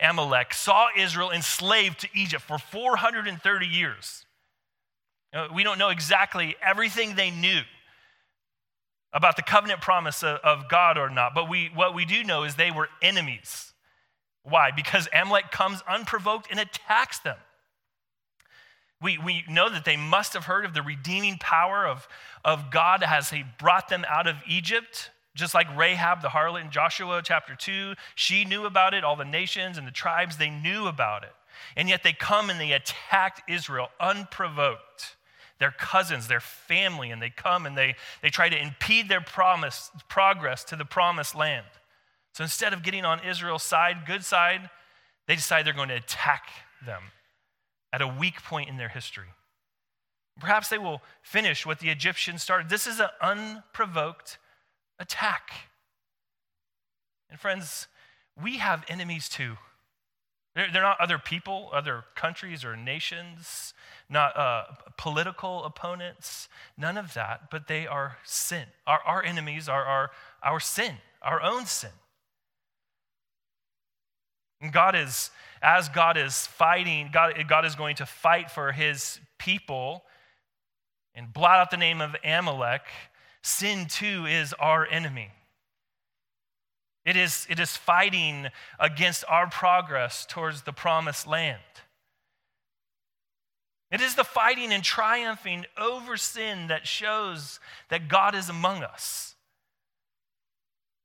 Amalek 0.00 0.52
saw 0.52 0.88
Israel 0.96 1.30
enslaved 1.30 2.00
to 2.00 2.08
Egypt 2.14 2.42
for 2.42 2.58
430 2.58 3.66
years. 3.66 4.26
Uh, 5.32 5.48
we 5.54 5.62
don't 5.62 5.78
know 5.78 5.90
exactly 5.90 6.56
everything 6.62 7.14
they 7.14 7.30
knew 7.30 7.60
about 9.14 9.36
the 9.36 9.42
covenant 9.42 9.80
promise 9.80 10.22
of 10.24 10.68
God 10.68 10.98
or 10.98 11.08
not, 11.08 11.34
but 11.34 11.48
we, 11.48 11.70
what 11.72 11.94
we 11.94 12.04
do 12.04 12.24
know 12.24 12.42
is 12.42 12.56
they 12.56 12.72
were 12.72 12.88
enemies. 13.00 13.72
Why? 14.42 14.72
Because 14.72 15.08
Amalek 15.14 15.50
comes 15.52 15.82
unprovoked 15.88 16.48
and 16.50 16.58
attacks 16.58 17.20
them. 17.20 17.36
We, 19.00 19.18
we 19.18 19.44
know 19.48 19.70
that 19.70 19.84
they 19.84 19.96
must 19.96 20.32
have 20.34 20.44
heard 20.44 20.64
of 20.64 20.74
the 20.74 20.82
redeeming 20.82 21.38
power 21.38 21.86
of, 21.86 22.08
of 22.44 22.70
God 22.70 23.02
as 23.02 23.30
He 23.30 23.44
brought 23.58 23.88
them 23.88 24.04
out 24.08 24.26
of 24.26 24.36
Egypt. 24.48 25.10
Just 25.34 25.54
like 25.54 25.74
Rahab 25.76 26.22
the 26.22 26.28
harlot 26.28 26.62
in 26.62 26.70
Joshua 26.70 27.20
chapter 27.24 27.54
2, 27.54 27.94
she 28.14 28.44
knew 28.44 28.66
about 28.66 28.94
it. 28.94 29.04
All 29.04 29.16
the 29.16 29.24
nations 29.24 29.78
and 29.78 29.86
the 29.86 29.92
tribes, 29.92 30.36
they 30.36 30.50
knew 30.50 30.86
about 30.86 31.22
it. 31.22 31.32
And 31.76 31.88
yet 31.88 32.02
they 32.02 32.12
come 32.12 32.50
and 32.50 32.60
they 32.60 32.72
attacked 32.72 33.48
Israel 33.48 33.88
unprovoked. 34.00 35.16
Their 35.60 35.70
cousins, 35.70 36.26
their 36.26 36.40
family, 36.40 37.10
and 37.10 37.22
they 37.22 37.30
come 37.30 37.64
and 37.66 37.76
they, 37.76 37.94
they 38.22 38.30
try 38.30 38.48
to 38.48 38.60
impede 38.60 39.08
their 39.08 39.20
promise, 39.20 39.90
progress 40.08 40.64
to 40.64 40.76
the 40.76 40.84
promised 40.84 41.34
land. 41.34 41.66
So 42.34 42.42
instead 42.42 42.72
of 42.72 42.82
getting 42.82 43.04
on 43.04 43.24
Israel's 43.24 43.62
side, 43.62 43.98
good 44.06 44.24
side, 44.24 44.68
they 45.28 45.36
decide 45.36 45.64
they're 45.64 45.72
going 45.72 45.88
to 45.88 45.94
attack 45.94 46.48
them 46.84 47.02
at 47.92 48.02
a 48.02 48.08
weak 48.08 48.42
point 48.42 48.68
in 48.68 48.76
their 48.76 48.88
history. 48.88 49.28
Perhaps 50.40 50.68
they 50.68 50.78
will 50.78 51.00
finish 51.22 51.64
what 51.64 51.78
the 51.78 51.90
Egyptians 51.90 52.42
started. 52.42 52.68
This 52.68 52.88
is 52.88 52.98
an 52.98 53.08
unprovoked 53.22 54.38
attack. 54.98 55.50
And 57.30 57.38
friends, 57.38 57.86
we 58.40 58.58
have 58.58 58.84
enemies 58.88 59.28
too. 59.28 59.56
They're, 60.54 60.68
they're 60.72 60.82
not 60.82 61.00
other 61.00 61.18
people, 61.18 61.70
other 61.72 62.04
countries 62.14 62.64
or 62.64 62.76
nations, 62.76 63.74
not 64.08 64.36
uh, 64.36 64.64
political 64.96 65.64
opponents, 65.64 66.48
none 66.76 66.96
of 66.96 67.14
that, 67.14 67.50
but 67.50 67.66
they 67.66 67.86
are 67.86 68.18
sin. 68.24 68.66
Our, 68.86 69.00
our 69.04 69.24
enemies 69.24 69.68
are 69.68 69.84
our, 69.84 70.10
our 70.42 70.60
sin, 70.60 70.96
our 71.22 71.42
own 71.42 71.66
sin. 71.66 71.90
And 74.60 74.72
God 74.72 74.94
is 74.94 75.30
as 75.64 75.88
God 75.88 76.18
is 76.18 76.46
fighting, 76.46 77.08
God, 77.10 77.32
God 77.48 77.64
is 77.64 77.74
going 77.74 77.96
to 77.96 78.06
fight 78.06 78.50
for 78.50 78.70
his 78.70 79.18
people 79.38 80.04
and 81.14 81.32
blot 81.32 81.58
out 81.58 81.70
the 81.70 81.78
name 81.78 82.02
of 82.02 82.14
Amalek, 82.22 82.82
sin 83.42 83.86
too 83.86 84.26
is 84.26 84.52
our 84.54 84.86
enemy. 84.86 85.30
It 87.04 87.16
is, 87.16 87.46
it 87.50 87.60
is 87.60 87.76
fighting 87.76 88.48
against 88.78 89.24
our 89.28 89.48
progress 89.48 90.26
towards 90.26 90.62
the 90.62 90.72
promised 90.72 91.26
land. 91.26 91.60
It 93.90 94.00
is 94.00 94.14
the 94.14 94.24
fighting 94.24 94.72
and 94.72 94.82
triumphing 94.82 95.66
over 95.76 96.16
sin 96.16 96.68
that 96.68 96.86
shows 96.86 97.60
that 97.90 98.08
God 98.08 98.34
is 98.34 98.48
among 98.48 98.82
us. 98.82 99.34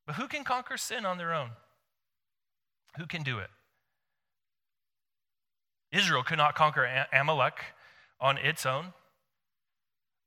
But 0.07 0.15
who 0.15 0.27
can 0.27 0.43
conquer 0.43 0.77
sin 0.77 1.05
on 1.05 1.17
their 1.17 1.33
own? 1.33 1.51
Who 2.97 3.05
can 3.05 3.21
do 3.21 3.39
it? 3.39 3.49
Israel 5.91 6.23
could 6.23 6.37
not 6.37 6.55
conquer 6.55 7.05
Amalek 7.13 7.59
on 8.19 8.37
its 8.37 8.65
own. 8.65 8.93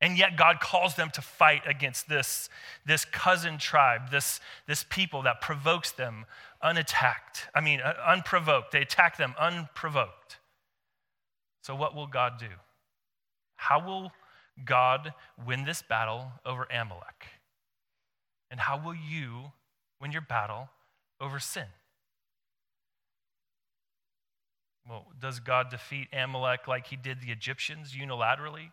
And 0.02 0.18
yet, 0.18 0.36
God 0.36 0.58
calls 0.58 0.96
them 0.96 1.10
to 1.10 1.22
fight 1.22 1.62
against 1.64 2.08
this, 2.08 2.50
this 2.84 3.04
cousin 3.04 3.56
tribe, 3.56 4.10
this, 4.10 4.40
this 4.66 4.84
people 4.90 5.22
that 5.22 5.40
provokes 5.40 5.92
them 5.92 6.26
unattacked. 6.60 7.46
I 7.54 7.60
mean, 7.60 7.80
uh, 7.80 7.94
unprovoked. 8.04 8.72
They 8.72 8.80
attack 8.82 9.16
them 9.16 9.36
unprovoked. 9.38 10.38
So, 11.62 11.76
what 11.76 11.94
will 11.94 12.08
God 12.08 12.32
do? 12.40 12.48
How 13.54 13.78
will 13.78 14.10
God 14.64 15.14
win 15.46 15.64
this 15.64 15.82
battle 15.82 16.32
over 16.44 16.64
Amalek? 16.64 17.26
And 18.50 18.58
how 18.58 18.82
will 18.84 18.96
you 18.96 19.52
win 20.00 20.10
your 20.10 20.20
battle 20.20 20.68
over 21.20 21.38
sin? 21.38 21.66
Well, 24.88 25.06
does 25.20 25.38
God 25.38 25.70
defeat 25.70 26.08
Amalek 26.12 26.66
like 26.66 26.88
he 26.88 26.96
did 26.96 27.20
the 27.20 27.30
Egyptians 27.30 27.92
unilaterally? 27.92 28.72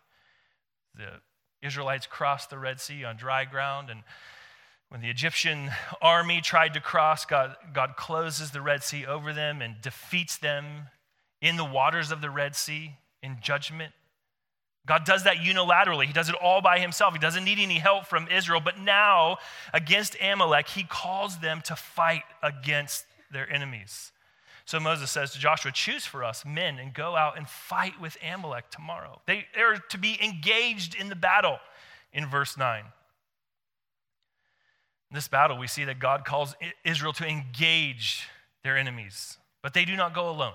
The 1.00 1.22
Israelites 1.65 2.06
crossed 2.06 2.50
the 2.50 2.60
Red 2.60 2.82
Sea 2.82 3.06
on 3.06 3.15
dry 3.15 3.46
ground, 3.46 3.89
and 3.89 4.03
when 4.89 5.00
the 5.01 5.10
Egyptian 5.10 5.72
army 6.01 6.41
tried 6.41 6.74
to 6.74 6.82
cross, 6.82 7.25
God, 7.25 7.56
God 7.74 7.96
closes 7.96 8.51
the 8.51 8.62
Red 8.62 8.84
Sea 8.84 9.06
over 9.06 9.32
them 9.32 9.62
and 9.62 9.82
defeats 9.82 10.38
them 10.38 10.88
in 11.41 11.56
the 11.56 11.63
waters 11.63 12.12
of 12.12 12.20
the 12.20 12.29
Red 12.29 12.53
Sea 12.56 12.98
in 13.24 13.38
judgment. 13.41 13.94
God 14.86 15.06
does 15.06 15.24
that 15.24 15.38
unilaterally. 15.38 16.06
He 16.06 16.13
does 16.13 16.27
it 16.27 16.36
all 16.36 16.62
by 16.62 16.79
himself. 16.79 17.13
He 17.13 17.20
doesn't 17.20 17.46
need 17.46 17.60
any 17.60 17.77
help 17.77 18.08
from 18.08 18.27
Israel. 18.27 18.60
But 18.60 18.79
now, 18.79 19.38
against 19.74 20.18
Amalek, 20.22 20.68
he 20.68 20.84
calls 20.84 21.38
them 21.38 21.62
to 21.65 21.75
fight 21.75 22.24
against 22.44 23.06
their 23.32 23.50
enemies. 23.50 24.12
So 24.70 24.80
Moses 24.80 25.10
says 25.10 25.32
to 25.32 25.40
Joshua, 25.40 25.72
Choose 25.72 26.06
for 26.06 26.24
us 26.24 26.46
men 26.46 26.78
and 26.78 26.94
go 26.94 27.16
out 27.16 27.40
and 27.40 27.50
fight 27.50 28.00
with 28.00 28.16
Amalek 28.24 28.70
tomorrow. 28.70 29.20
They 29.26 29.48
are 29.58 29.78
to 29.90 29.98
be 29.98 30.24
engaged 30.24 30.94
in 30.94 31.10
the 31.10 31.16
battle 31.16 31.58
in 32.14 32.28
verse 32.28 32.56
9. 32.56 32.82
In 35.10 35.16
this 35.16 35.28
battle, 35.28 35.58
we 35.58 35.66
see 35.66 35.86
that 35.86 35.98
God 35.98 36.24
calls 36.24 36.54
Israel 36.86 37.14
to 37.14 37.26
engage 37.26 38.28
their 38.64 38.78
enemies, 38.78 39.40
but 39.64 39.74
they 39.74 39.86
do 39.86 39.96
not 39.96 40.14
go 40.14 40.30
alone. 40.30 40.54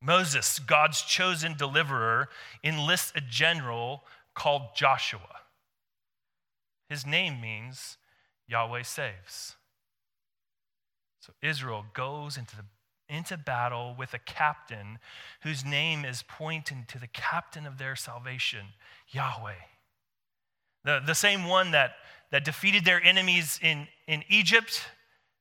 Moses, 0.00 0.58
God's 0.58 1.02
chosen 1.02 1.56
deliverer, 1.56 2.30
enlists 2.64 3.12
a 3.14 3.20
general 3.20 4.02
called 4.34 4.74
Joshua. 4.74 5.42
His 6.88 7.06
name 7.06 7.40
means 7.40 7.96
Yahweh 8.48 8.82
saves. 8.82 9.54
So 11.22 11.32
Israel 11.40 11.84
goes 11.94 12.36
into, 12.36 12.56
the, 12.56 12.64
into 13.12 13.36
battle 13.36 13.94
with 13.96 14.14
a 14.14 14.18
captain 14.18 14.98
whose 15.42 15.64
name 15.64 16.04
is 16.04 16.24
pointing 16.26 16.84
to 16.88 16.98
the 16.98 17.06
captain 17.06 17.66
of 17.66 17.78
their 17.78 17.94
salvation, 17.94 18.66
Yahweh. 19.10 19.52
The, 20.84 21.00
the 21.06 21.14
same 21.14 21.44
one 21.44 21.72
that, 21.72 21.92
that 22.30 22.44
defeated 22.44 22.84
their 22.84 23.02
enemies 23.02 23.60
in, 23.62 23.86
in 24.08 24.24
Egypt, 24.28 24.82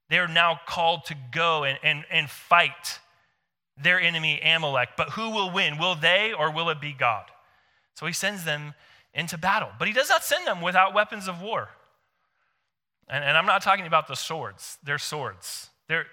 they're 0.10 0.28
now 0.28 0.60
called 0.68 1.06
to 1.06 1.16
go 1.32 1.64
and, 1.64 1.80
and, 1.82 2.04
and 2.12 2.30
fight 2.30 3.00
their 3.82 4.00
enemy 4.00 4.40
Amalek. 4.42 4.90
But 4.98 5.12
who 5.12 5.30
will 5.30 5.50
win? 5.50 5.78
Will 5.78 5.96
they 5.96 6.34
or 6.34 6.52
will 6.52 6.70
it 6.70 6.82
be 6.82 6.94
God? 6.94 7.26
So 7.96 8.06
he 8.06 8.14
sends 8.14 8.44
them 8.44 8.74
into 9.14 9.38
battle. 9.38 9.70
But 9.80 9.88
he 9.88 9.94
does 9.94 10.10
not 10.10 10.24
send 10.24 10.46
them 10.46 10.62
without 10.62 10.94
weapons 10.94 11.28
of 11.28 11.42
war. 11.42 11.70
And, 13.08 13.24
and 13.24 13.38
I'm 13.38 13.46
not 13.46 13.62
talking 13.62 13.88
about 13.88 14.08
the 14.08 14.16
swords, 14.16 14.78
they're 14.84 14.98
swords. 14.98 15.70
They're, 15.88 16.06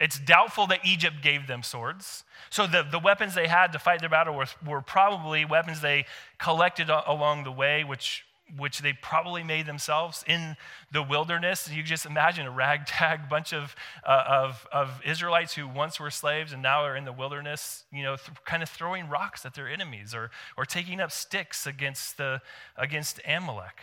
it's 0.00 0.18
doubtful 0.18 0.66
that 0.68 0.80
Egypt 0.84 1.16
gave 1.22 1.46
them 1.46 1.62
swords. 1.62 2.24
So 2.50 2.66
the, 2.66 2.86
the 2.88 3.00
weapons 3.00 3.34
they 3.34 3.48
had 3.48 3.72
to 3.72 3.78
fight 3.78 4.00
their 4.00 4.08
battle 4.08 4.34
were, 4.34 4.46
were 4.64 4.80
probably 4.80 5.44
weapons 5.44 5.80
they 5.80 6.06
collected 6.38 6.88
along 6.88 7.44
the 7.44 7.52
way, 7.52 7.84
which 7.84 8.24
which 8.56 8.78
they 8.78 8.92
probably 8.94 9.42
made 9.42 9.66
themselves 9.66 10.24
in 10.26 10.56
the 10.90 11.02
wilderness. 11.02 11.70
You 11.70 11.82
just 11.82 12.06
imagine 12.06 12.46
a 12.46 12.50
ragtag 12.50 13.28
bunch 13.30 13.52
of, 13.52 13.74
uh, 14.06 14.24
of, 14.26 14.66
of 14.72 15.00
Israelites 15.04 15.54
who 15.54 15.68
once 15.68 16.00
were 16.00 16.10
slaves 16.10 16.52
and 16.52 16.62
now 16.62 16.82
are 16.84 16.96
in 16.96 17.04
the 17.04 17.12
wilderness, 17.12 17.84
you 17.92 18.02
know, 18.02 18.16
th- 18.16 18.38
kind 18.44 18.62
of 18.62 18.68
throwing 18.68 19.08
rocks 19.08 19.44
at 19.44 19.54
their 19.54 19.68
enemies 19.68 20.14
or, 20.14 20.30
or 20.56 20.64
taking 20.64 21.00
up 21.00 21.12
sticks 21.12 21.66
against, 21.66 22.16
the, 22.16 22.40
against 22.76 23.20
Amalek. 23.26 23.80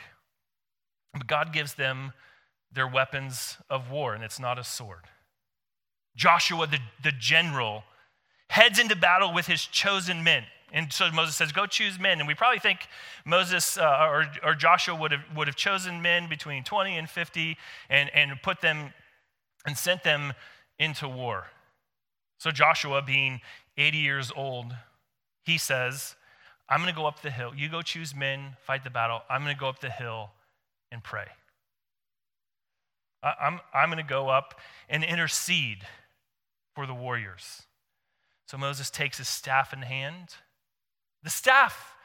But 1.14 1.28
God 1.28 1.54
gives 1.54 1.76
them 1.76 2.14
their 2.72 2.88
weapons 2.88 3.58
of 3.70 3.90
war, 3.90 4.16
and 4.16 4.24
it's 4.24 4.40
not 4.40 4.60
a 4.60 4.64
sword. 4.64 5.04
Joshua, 6.16 6.68
the, 6.68 6.80
the 7.04 7.12
general, 7.12 7.84
heads 8.50 8.80
into 8.80 8.96
battle 8.96 9.34
with 9.34 9.48
his 9.48 9.66
chosen 9.66 10.24
men. 10.24 10.44
And 10.72 10.92
so 10.92 11.10
Moses 11.12 11.36
says, 11.36 11.52
Go 11.52 11.66
choose 11.66 12.00
men. 12.00 12.20
And 12.20 12.28
we 12.28 12.34
probably 12.34 12.60
think 12.60 12.88
Moses 13.26 13.78
uh, 13.78 14.08
or, 14.10 14.26
or 14.44 14.56
Joshua 14.56 14.96
would 14.96 15.12
have, 15.12 15.22
would 15.36 15.48
have 15.48 15.56
chosen 15.56 16.02
men 16.02 16.28
between 16.28 16.64
20 16.64 16.98
and 16.98 17.10
50 17.10 17.58
and, 17.90 18.10
and 18.14 18.32
put 18.42 18.62
them 18.62 18.94
and 19.66 19.78
sent 19.78 20.04
them 20.04 20.34
into 20.80 21.08
war. 21.08 21.46
So 22.38 22.52
Joshua, 22.52 23.02
being 23.02 23.42
80 23.78 23.98
years 23.98 24.32
old, 24.36 24.76
he 25.44 25.58
says, 25.58 26.16
I'm 26.68 26.82
going 26.82 26.94
to 26.94 27.00
go 27.00 27.06
up 27.06 27.22
the 27.22 27.32
hill. 27.32 27.54
You 27.56 27.70
go 27.70 27.82
choose 27.82 28.16
men, 28.16 28.58
fight 28.66 28.84
the 28.84 28.90
battle. 28.90 29.22
I'm 29.30 29.44
going 29.44 29.56
to 29.56 29.60
go 29.60 29.70
up 29.70 29.80
the 29.80 29.90
hill 29.90 30.32
and 30.92 31.04
pray. 31.04 31.28
I'm, 33.24 33.60
I'm 33.74 33.90
going 33.90 34.04
to 34.04 34.08
go 34.08 34.30
up 34.30 34.60
and 34.90 35.04
intercede 35.04 35.80
for 36.76 36.86
the 36.86 36.94
warriors. 36.94 37.64
So 38.48 38.58
Moses 38.58 38.92
takes 38.92 39.18
his 39.18 39.28
staff 39.28 39.74
in 39.74 39.82
hand 39.82 40.36
the 41.26 41.32
staff, 41.32 41.96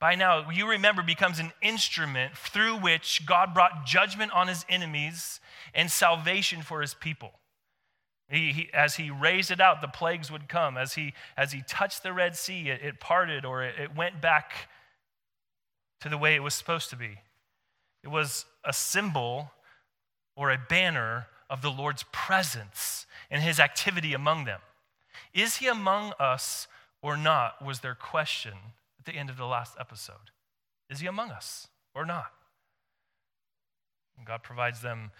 by 0.00 0.14
now, 0.14 0.48
you 0.48 0.66
remember, 0.66 1.02
becomes 1.02 1.38
an 1.38 1.52
instrument 1.60 2.34
through 2.34 2.76
which 2.76 3.26
God 3.26 3.52
brought 3.52 3.84
judgment 3.84 4.32
on 4.32 4.48
his 4.48 4.64
enemies 4.70 5.38
and 5.74 5.90
salvation 5.90 6.62
for 6.62 6.80
his 6.80 6.94
people. 6.94 7.32
He, 8.30 8.52
he, 8.52 8.70
as 8.72 8.94
he 8.94 9.10
raised 9.10 9.50
it 9.50 9.60
out, 9.60 9.82
the 9.82 9.88
plagues 9.88 10.32
would 10.32 10.48
come. 10.48 10.78
As 10.78 10.94
he, 10.94 11.12
as 11.36 11.52
he 11.52 11.62
touched 11.68 12.02
the 12.02 12.14
Red 12.14 12.36
Sea, 12.36 12.70
it, 12.70 12.80
it 12.82 13.00
parted 13.00 13.44
or 13.44 13.62
it, 13.62 13.74
it 13.78 13.94
went 13.94 14.22
back 14.22 14.70
to 16.00 16.08
the 16.08 16.16
way 16.16 16.34
it 16.34 16.42
was 16.42 16.54
supposed 16.54 16.88
to 16.88 16.96
be. 16.96 17.18
It 18.02 18.08
was 18.08 18.46
a 18.64 18.72
symbol 18.72 19.50
or 20.36 20.50
a 20.50 20.58
banner 20.70 21.26
of 21.50 21.60
the 21.60 21.70
Lord's 21.70 22.04
presence 22.12 23.04
and 23.30 23.42
his 23.42 23.60
activity 23.60 24.14
among 24.14 24.44
them. 24.44 24.60
Is 25.34 25.56
he 25.56 25.66
among 25.66 26.14
us 26.18 26.66
or 27.02 27.16
not 27.16 27.64
was 27.64 27.80
their 27.80 27.94
question 27.94 28.54
at 28.98 29.06
the 29.06 29.18
end 29.18 29.30
of 29.30 29.36
the 29.36 29.46
last 29.46 29.74
episode. 29.78 30.30
Is 30.88 31.00
he 31.00 31.06
among 31.06 31.30
us 31.30 31.68
or 31.94 32.04
not? 32.04 32.32
God 34.24 34.42
provides 34.42 34.82
them 34.82 35.12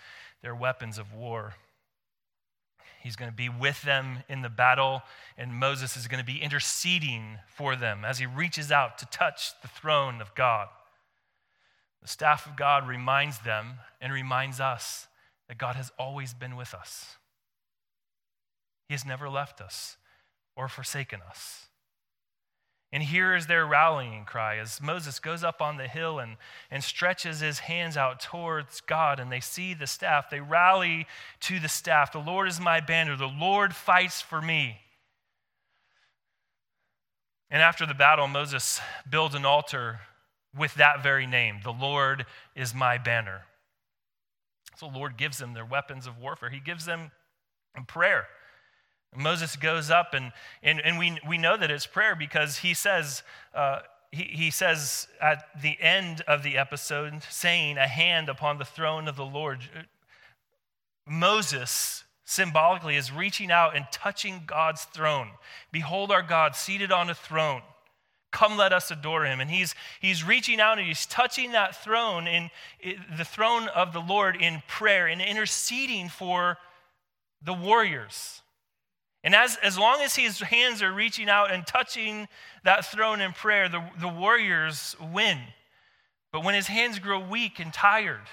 their 0.42 0.54
weapons 0.54 0.98
of 0.98 1.14
war. 1.14 1.54
He's 3.02 3.16
going 3.16 3.30
to 3.30 3.36
be 3.36 3.48
with 3.48 3.80
them 3.82 4.18
in 4.28 4.42
the 4.42 4.50
battle, 4.50 5.02
and 5.38 5.54
Moses 5.54 5.96
is 5.96 6.06
going 6.06 6.22
to 6.22 6.32
be 6.32 6.42
interceding 6.42 7.38
for 7.46 7.74
them 7.76 8.04
as 8.04 8.18
he 8.18 8.26
reaches 8.26 8.70
out 8.70 8.98
to 8.98 9.06
touch 9.06 9.52
the 9.62 9.68
throne 9.68 10.20
of 10.20 10.34
God. 10.34 10.68
The 12.02 12.08
staff 12.08 12.46
of 12.46 12.56
God 12.56 12.86
reminds 12.86 13.38
them 13.38 13.78
and 14.02 14.12
reminds 14.12 14.60
us 14.60 15.06
that 15.50 15.58
God 15.58 15.74
has 15.74 15.90
always 15.98 16.32
been 16.32 16.54
with 16.54 16.74
us. 16.74 17.16
He 18.88 18.94
has 18.94 19.04
never 19.04 19.28
left 19.28 19.60
us 19.60 19.96
or 20.54 20.68
forsaken 20.68 21.18
us. 21.28 21.66
And 22.92 23.02
here 23.02 23.34
is 23.34 23.48
their 23.48 23.66
rallying 23.66 24.26
cry 24.26 24.58
as 24.58 24.80
Moses 24.80 25.18
goes 25.18 25.42
up 25.42 25.60
on 25.60 25.76
the 25.76 25.88
hill 25.88 26.20
and, 26.20 26.36
and 26.70 26.84
stretches 26.84 27.40
his 27.40 27.58
hands 27.58 27.96
out 27.96 28.20
towards 28.20 28.80
God, 28.80 29.18
and 29.18 29.32
they 29.32 29.40
see 29.40 29.74
the 29.74 29.88
staff. 29.88 30.30
They 30.30 30.38
rally 30.38 31.08
to 31.40 31.58
the 31.58 31.68
staff. 31.68 32.12
The 32.12 32.20
Lord 32.20 32.46
is 32.46 32.60
my 32.60 32.78
banner. 32.78 33.16
The 33.16 33.26
Lord 33.26 33.74
fights 33.74 34.20
for 34.20 34.40
me. 34.40 34.76
And 37.50 37.60
after 37.60 37.86
the 37.86 37.94
battle, 37.94 38.28
Moses 38.28 38.80
builds 39.10 39.34
an 39.34 39.44
altar 39.44 39.98
with 40.56 40.74
that 40.74 41.02
very 41.02 41.26
name 41.26 41.58
The 41.64 41.72
Lord 41.72 42.24
is 42.54 42.72
my 42.72 42.98
banner. 42.98 43.46
The 44.80 44.86
Lord 44.86 45.16
gives 45.16 45.38
them 45.38 45.54
their 45.54 45.64
weapons 45.64 46.06
of 46.06 46.18
warfare, 46.18 46.50
He 46.50 46.60
gives 46.60 46.84
them 46.84 47.12
prayer. 47.86 48.26
Moses 49.16 49.56
goes 49.56 49.90
up, 49.90 50.14
and, 50.14 50.32
and, 50.62 50.80
and 50.80 50.98
we, 50.98 51.18
we 51.26 51.36
know 51.36 51.56
that 51.56 51.70
it's 51.70 51.86
prayer 51.86 52.14
because 52.14 52.58
he 52.58 52.74
says, 52.74 53.22
uh, 53.54 53.80
he, 54.12 54.22
he 54.22 54.50
says 54.50 55.08
at 55.20 55.44
the 55.60 55.76
end 55.80 56.22
of 56.28 56.42
the 56.42 56.56
episode, 56.56 57.22
saying, 57.28 57.76
A 57.76 57.88
hand 57.88 58.28
upon 58.28 58.58
the 58.58 58.64
throne 58.64 59.08
of 59.08 59.16
the 59.16 59.24
Lord. 59.24 59.60
Moses 61.08 62.04
symbolically 62.24 62.94
is 62.94 63.10
reaching 63.10 63.50
out 63.50 63.74
and 63.74 63.86
touching 63.90 64.44
God's 64.46 64.84
throne. 64.84 65.30
Behold 65.72 66.12
our 66.12 66.22
God 66.22 66.54
seated 66.54 66.92
on 66.92 67.10
a 67.10 67.14
throne. 67.14 67.62
Come, 68.30 68.56
let 68.56 68.72
us 68.72 68.90
adore 68.90 69.24
him. 69.24 69.40
And 69.40 69.50
he's, 69.50 69.74
he's 70.00 70.24
reaching 70.24 70.60
out 70.60 70.78
and 70.78 70.86
he's 70.86 71.06
touching 71.06 71.52
that 71.52 71.82
throne, 71.82 72.26
in, 72.26 72.50
the 73.16 73.24
throne 73.24 73.68
of 73.68 73.92
the 73.92 74.00
Lord 74.00 74.36
in 74.36 74.62
prayer 74.68 75.06
and 75.06 75.20
interceding 75.20 76.08
for 76.08 76.56
the 77.42 77.54
warriors. 77.54 78.42
And 79.22 79.34
as, 79.34 79.58
as 79.62 79.78
long 79.78 80.00
as 80.00 80.16
his 80.16 80.40
hands 80.40 80.82
are 80.82 80.92
reaching 80.92 81.28
out 81.28 81.50
and 81.50 81.66
touching 81.66 82.28
that 82.64 82.86
throne 82.86 83.20
in 83.20 83.32
prayer, 83.32 83.68
the, 83.68 83.82
the 84.00 84.08
warriors 84.08 84.96
win. 85.12 85.38
But 86.32 86.44
when 86.44 86.54
his 86.54 86.68
hands 86.68 86.98
grow 86.98 87.18
weak 87.18 87.58
and 87.58 87.72
tired, 87.72 88.28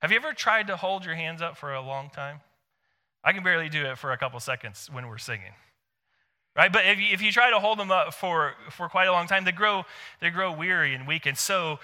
have 0.00 0.10
you 0.10 0.16
ever 0.16 0.32
tried 0.32 0.66
to 0.68 0.76
hold 0.76 1.04
your 1.04 1.14
hands 1.14 1.42
up 1.42 1.56
for 1.56 1.72
a 1.72 1.80
long 1.80 2.10
time? 2.10 2.40
I 3.22 3.32
can 3.32 3.42
barely 3.42 3.68
do 3.68 3.84
it 3.86 3.98
for 3.98 4.12
a 4.12 4.18
couple 4.18 4.40
seconds 4.40 4.88
when 4.92 5.08
we're 5.08 5.18
singing. 5.18 5.52
Right? 6.56 6.72
But 6.72 6.86
if 6.86 6.98
you, 7.00 7.06
if 7.12 7.20
you 7.20 7.32
try 7.32 7.50
to 7.50 7.58
hold 7.58 7.78
them 7.78 7.90
up 7.90 8.14
for, 8.14 8.54
for 8.70 8.88
quite 8.88 9.08
a 9.08 9.12
long 9.12 9.26
time, 9.26 9.44
they 9.44 9.52
grow, 9.52 9.84
they 10.20 10.30
grow 10.30 10.52
weary 10.52 10.94
and 10.94 11.06
weak. 11.06 11.26
And 11.26 11.36
so 11.36 11.80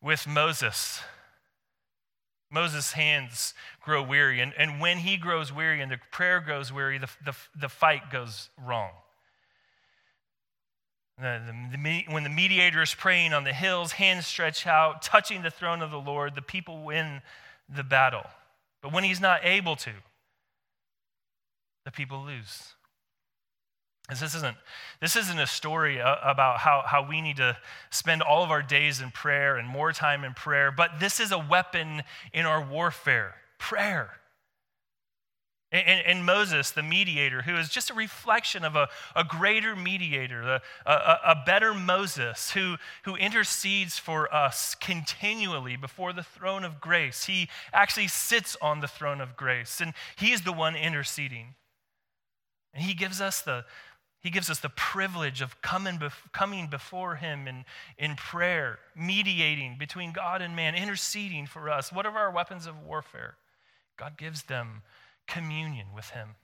with 0.00 0.26
Moses, 0.26 1.00
Moses' 2.50 2.92
hands 2.92 3.54
grow 3.82 4.02
weary. 4.02 4.40
And, 4.40 4.52
and 4.56 4.80
when 4.80 4.98
he 4.98 5.16
grows 5.16 5.52
weary 5.52 5.80
and 5.80 5.90
the 5.90 5.98
prayer 6.12 6.40
grows 6.40 6.72
weary, 6.72 6.98
the, 6.98 7.08
the, 7.24 7.34
the 7.58 7.68
fight 7.68 8.10
goes 8.12 8.50
wrong. 8.64 8.90
The, 11.18 11.40
the, 11.72 11.76
the, 11.76 12.04
when 12.12 12.22
the 12.22 12.30
mediator 12.30 12.82
is 12.82 12.94
praying 12.94 13.32
on 13.32 13.42
the 13.42 13.52
hills, 13.52 13.92
hands 13.92 14.26
stretched 14.26 14.66
out, 14.66 15.02
touching 15.02 15.42
the 15.42 15.50
throne 15.50 15.82
of 15.82 15.90
the 15.90 16.00
Lord, 16.00 16.36
the 16.36 16.42
people 16.42 16.84
win 16.84 17.20
the 17.68 17.84
battle. 17.84 18.24
But 18.80 18.92
when 18.92 19.02
he's 19.02 19.20
not 19.20 19.40
able 19.42 19.74
to, 19.76 19.90
the 21.84 21.90
people 21.90 22.24
lose. 22.24 22.74
This 24.08 24.34
isn't, 24.34 24.56
this 25.00 25.16
isn't 25.16 25.38
a 25.38 25.46
story 25.46 26.00
uh, 26.00 26.16
about 26.22 26.58
how, 26.58 26.82
how 26.84 27.08
we 27.08 27.22
need 27.22 27.38
to 27.38 27.56
spend 27.90 28.20
all 28.20 28.44
of 28.44 28.50
our 28.50 28.60
days 28.60 29.00
in 29.00 29.10
prayer 29.10 29.56
and 29.56 29.66
more 29.66 29.92
time 29.92 30.24
in 30.24 30.34
prayer, 30.34 30.70
but 30.70 31.00
this 31.00 31.20
is 31.20 31.32
a 31.32 31.38
weapon 31.38 32.02
in 32.32 32.44
our 32.44 32.62
warfare 32.62 33.36
prayer. 33.58 34.10
And, 35.72 36.06
and, 36.06 36.24
Moses, 36.24 36.70
the 36.70 36.84
mediator, 36.84 37.42
who 37.42 37.56
is 37.56 37.68
just 37.68 37.90
a 37.90 37.94
reflection 37.94 38.64
of 38.64 38.76
a, 38.76 38.88
a 39.16 39.24
greater 39.24 39.74
mediator, 39.74 40.42
a, 40.42 40.62
a, 40.86 41.20
a 41.28 41.42
better 41.44 41.74
Moses, 41.74 42.52
who, 42.52 42.76
who 43.04 43.16
intercedes 43.16 43.98
for 43.98 44.32
us 44.32 44.76
continually 44.76 45.74
before 45.74 46.12
the 46.12 46.22
throne 46.22 46.62
of 46.62 46.80
grace. 46.80 47.24
He 47.24 47.48
actually 47.72 48.06
sits 48.06 48.56
on 48.62 48.82
the 48.82 48.86
throne 48.86 49.20
of 49.20 49.36
grace, 49.36 49.80
and 49.80 49.94
he's 50.14 50.42
the 50.42 50.52
one 50.52 50.76
interceding. 50.76 51.56
And 52.72 52.84
he 52.84 52.94
gives 52.94 53.20
us 53.20 53.40
the, 53.40 53.64
he 54.24 54.30
gives 54.30 54.48
us 54.48 54.58
the 54.58 54.70
privilege 54.70 55.42
of 55.42 55.60
coming, 55.60 56.00
coming 56.32 56.68
before 56.68 57.16
Him 57.16 57.46
in, 57.46 57.66
in 57.98 58.16
prayer, 58.16 58.78
mediating 58.96 59.76
between 59.78 60.12
God 60.12 60.40
and 60.40 60.56
man, 60.56 60.74
interceding 60.74 61.46
for 61.46 61.68
us. 61.68 61.92
What 61.92 62.06
are 62.06 62.16
our 62.16 62.30
weapons 62.30 62.66
of 62.66 62.82
warfare? 62.82 63.34
God 63.98 64.16
gives 64.16 64.44
them 64.44 64.80
communion 65.26 65.88
with 65.94 66.08
Him. 66.08 66.36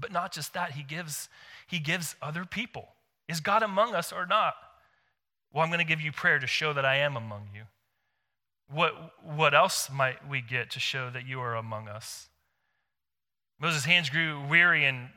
But 0.00 0.12
not 0.12 0.32
just 0.32 0.54
that, 0.54 0.72
He 0.72 0.84
gives, 0.84 1.28
he 1.66 1.80
gives 1.80 2.14
other 2.22 2.44
people. 2.44 2.86
Is 3.26 3.40
God 3.40 3.64
among 3.64 3.96
us 3.96 4.12
or 4.12 4.24
not? 4.24 4.54
Well, 5.52 5.64
I'm 5.64 5.70
going 5.70 5.80
to 5.80 5.84
give 5.84 6.00
you 6.00 6.12
prayer 6.12 6.38
to 6.38 6.46
show 6.46 6.72
that 6.72 6.84
I 6.84 6.98
am 6.98 7.16
among 7.16 7.48
you. 7.52 7.62
What, 8.70 8.92
what 9.24 9.54
else 9.54 9.90
might 9.92 10.28
we 10.28 10.40
get 10.40 10.70
to 10.70 10.78
show 10.78 11.10
that 11.10 11.26
you 11.26 11.40
are 11.40 11.56
among 11.56 11.88
us? 11.88 12.28
Moses' 13.58 13.86
hands 13.86 14.08
grew 14.08 14.46
weary 14.46 14.84
and 14.84 15.08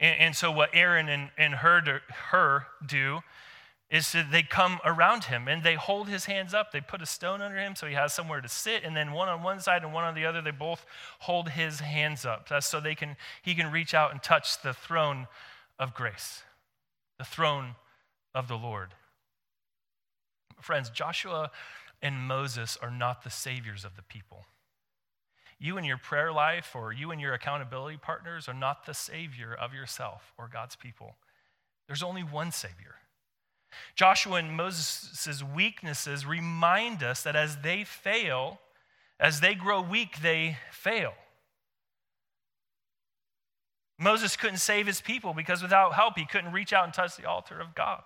And, 0.00 0.20
and 0.20 0.36
so, 0.36 0.50
what 0.50 0.70
Aaron 0.72 1.08
and, 1.08 1.30
and 1.36 1.54
Hur, 1.54 2.00
Hur 2.30 2.66
do 2.84 3.20
is 3.90 4.12
that 4.12 4.30
they 4.30 4.42
come 4.42 4.78
around 4.84 5.24
him 5.24 5.48
and 5.48 5.62
they 5.62 5.74
hold 5.74 6.08
his 6.08 6.26
hands 6.26 6.52
up. 6.52 6.72
They 6.72 6.80
put 6.80 7.00
a 7.00 7.06
stone 7.06 7.40
under 7.40 7.56
him 7.56 7.74
so 7.74 7.86
he 7.86 7.94
has 7.94 8.12
somewhere 8.12 8.40
to 8.40 8.48
sit, 8.48 8.84
and 8.84 8.94
then 8.94 9.12
one 9.12 9.28
on 9.28 9.42
one 9.42 9.60
side 9.60 9.82
and 9.82 9.92
one 9.92 10.04
on 10.04 10.14
the 10.14 10.26
other, 10.26 10.42
they 10.42 10.50
both 10.50 10.84
hold 11.20 11.50
his 11.50 11.80
hands 11.80 12.26
up. 12.26 12.48
That's 12.48 12.66
so 12.66 12.80
they 12.80 12.94
can, 12.94 13.16
he 13.42 13.54
can 13.54 13.70
reach 13.70 13.94
out 13.94 14.12
and 14.12 14.22
touch 14.22 14.60
the 14.60 14.74
throne 14.74 15.26
of 15.78 15.94
grace, 15.94 16.42
the 17.18 17.24
throne 17.24 17.76
of 18.34 18.46
the 18.46 18.58
Lord. 18.58 18.90
Friends, 20.60 20.90
Joshua 20.90 21.50
and 22.02 22.18
Moses 22.18 22.76
are 22.82 22.90
not 22.90 23.24
the 23.24 23.30
saviors 23.30 23.84
of 23.84 23.96
the 23.96 24.02
people. 24.02 24.44
You 25.58 25.76
and 25.76 25.86
your 25.86 25.98
prayer 25.98 26.32
life 26.32 26.74
or 26.74 26.92
you 26.92 27.10
and 27.10 27.20
your 27.20 27.34
accountability 27.34 27.96
partners 27.96 28.48
are 28.48 28.54
not 28.54 28.86
the 28.86 28.94
savior 28.94 29.54
of 29.54 29.74
yourself 29.74 30.32
or 30.38 30.48
God's 30.52 30.76
people. 30.76 31.16
There's 31.86 32.02
only 32.02 32.22
one 32.22 32.52
savior. 32.52 32.94
Joshua 33.94 34.36
and 34.36 34.56
Moses' 34.56 35.42
weaknesses 35.42 36.24
remind 36.24 37.02
us 37.02 37.22
that 37.22 37.36
as 37.36 37.58
they 37.58 37.84
fail, 37.84 38.60
as 39.18 39.40
they 39.40 39.54
grow 39.54 39.80
weak, 39.80 40.20
they 40.22 40.58
fail. 40.70 41.12
Moses 43.98 44.36
couldn't 44.36 44.58
save 44.58 44.86
his 44.86 45.00
people 45.00 45.34
because 45.34 45.60
without 45.60 45.94
help, 45.94 46.16
he 46.16 46.24
couldn't 46.24 46.52
reach 46.52 46.72
out 46.72 46.84
and 46.84 46.94
touch 46.94 47.16
the 47.16 47.28
altar 47.28 47.60
of 47.60 47.74
God. 47.74 48.02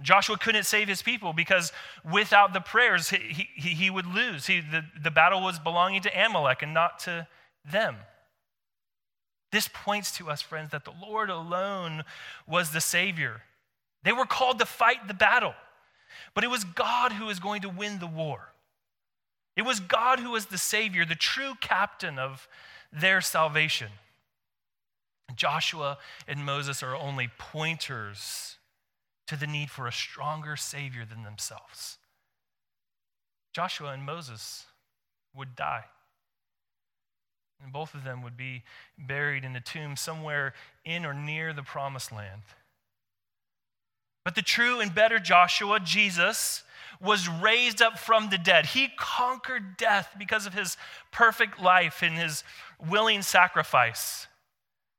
Joshua 0.00 0.38
couldn't 0.38 0.64
save 0.64 0.88
his 0.88 1.02
people 1.02 1.32
because 1.32 1.72
without 2.10 2.52
the 2.52 2.60
prayers, 2.60 3.10
he, 3.10 3.48
he, 3.56 3.70
he 3.70 3.90
would 3.90 4.06
lose. 4.06 4.46
He, 4.46 4.60
the, 4.60 4.84
the 5.02 5.10
battle 5.10 5.42
was 5.42 5.58
belonging 5.58 6.02
to 6.02 6.26
Amalek 6.26 6.62
and 6.62 6.72
not 6.72 7.00
to 7.00 7.26
them. 7.64 7.96
This 9.50 9.68
points 9.72 10.12
to 10.18 10.30
us, 10.30 10.42
friends, 10.42 10.70
that 10.70 10.84
the 10.84 10.92
Lord 11.02 11.30
alone 11.30 12.04
was 12.46 12.70
the 12.70 12.80
Savior. 12.80 13.42
They 14.04 14.12
were 14.12 14.26
called 14.26 14.58
to 14.58 14.66
fight 14.66 15.08
the 15.08 15.14
battle, 15.14 15.54
but 16.34 16.44
it 16.44 16.50
was 16.50 16.64
God 16.64 17.12
who 17.12 17.26
was 17.26 17.40
going 17.40 17.62
to 17.62 17.68
win 17.68 17.98
the 17.98 18.06
war. 18.06 18.52
It 19.56 19.62
was 19.62 19.80
God 19.80 20.20
who 20.20 20.30
was 20.30 20.46
the 20.46 20.58
Savior, 20.58 21.04
the 21.04 21.16
true 21.16 21.54
captain 21.60 22.18
of 22.18 22.46
their 22.92 23.20
salvation. 23.20 23.88
Joshua 25.34 25.98
and 26.28 26.44
Moses 26.44 26.82
are 26.82 26.94
only 26.94 27.30
pointers 27.38 28.57
to 29.28 29.36
the 29.36 29.46
need 29.46 29.70
for 29.70 29.86
a 29.86 29.92
stronger 29.92 30.56
Savior 30.56 31.04
than 31.04 31.22
themselves. 31.22 31.98
Joshua 33.52 33.92
and 33.92 34.04
Moses 34.04 34.66
would 35.34 35.54
die. 35.54 35.84
And 37.62 37.72
both 37.72 37.94
of 37.94 38.04
them 38.04 38.22
would 38.22 38.36
be 38.36 38.62
buried 38.96 39.44
in 39.44 39.56
a 39.56 39.60
tomb 39.60 39.96
somewhere 39.96 40.54
in 40.84 41.04
or 41.04 41.12
near 41.12 41.52
the 41.52 41.62
promised 41.62 42.12
land. 42.12 42.42
But 44.24 44.34
the 44.34 44.42
true 44.42 44.80
and 44.80 44.94
better 44.94 45.18
Joshua, 45.18 45.80
Jesus, 45.80 46.62
was 47.00 47.28
raised 47.28 47.82
up 47.82 47.98
from 47.98 48.30
the 48.30 48.38
dead. 48.38 48.66
He 48.66 48.88
conquered 48.96 49.76
death 49.76 50.14
because 50.18 50.46
of 50.46 50.54
his 50.54 50.76
perfect 51.10 51.60
life 51.60 52.02
and 52.02 52.14
his 52.14 52.44
willing 52.78 53.22
sacrifice. 53.22 54.27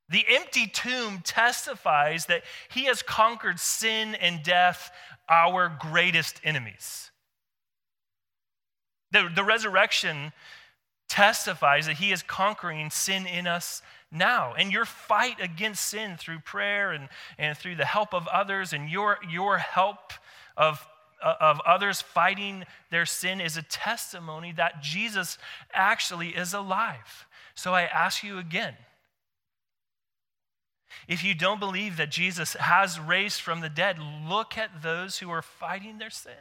The 0.10 0.26
empty 0.28 0.66
tomb 0.68 1.22
testifies 1.24 2.26
that 2.26 2.44
he 2.70 2.86
has 2.86 3.02
conquered 3.02 3.60
sin 3.60 4.16
and 4.16 4.42
death, 4.44 4.92
our 5.30 5.72
greatest 5.80 6.42
enemies. 6.44 7.12
The, 9.12 9.30
the 9.34 9.44
resurrection 9.44 10.34
testifies 11.08 11.86
that 11.88 11.98
he 11.98 12.12
is 12.12 12.24
conquering 12.24 12.90
sin 12.90 13.26
in 13.26 13.48
us 13.48 13.82
now. 14.12 14.54
And 14.54 14.72
your 14.72 14.86
fight 14.86 15.40
against 15.40 15.86
sin 15.86 16.18
through 16.18 16.40
prayer 16.40 16.92
and, 16.92 17.10
and 17.38 17.58
through 17.58 17.76
the 17.76 17.86
help 17.86 18.14
of 18.14 18.28
others 18.28 18.74
and 18.74 18.90
your, 18.90 19.18
your 19.30 19.58
help 19.58 20.14
of, 20.58 20.88
of 21.22 21.60
others 21.66 22.02
fighting 22.02 22.66
their 22.90 23.06
sin 23.06 23.42
is 23.42 23.58
a 23.58 23.64
testimony 23.64 24.52
that 24.54 24.82
Jesus 24.82 25.38
actually 25.74 26.30
is 26.30 26.54
alive. 26.54 27.28
So 27.56 27.74
I 27.74 27.84
ask 27.84 28.24
you 28.24 28.38
again 28.40 28.76
if 31.08 31.24
you 31.24 31.34
don't 31.34 31.60
believe 31.60 31.98
that 31.98 32.12
Jesus 32.12 32.54
has 32.54 33.00
raised 33.00 33.42
from 33.42 33.62
the 33.62 33.70
dead, 33.70 33.98
look 34.28 34.58
at 34.58 34.82
those 34.82 35.20
who 35.20 35.30
are 35.30 35.42
fighting 35.42 35.98
their 35.98 36.10
sin. 36.10 36.32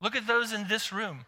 Look 0.00 0.16
at 0.16 0.26
those 0.26 0.52
in 0.52 0.68
this 0.68 0.92
room. 0.92 1.26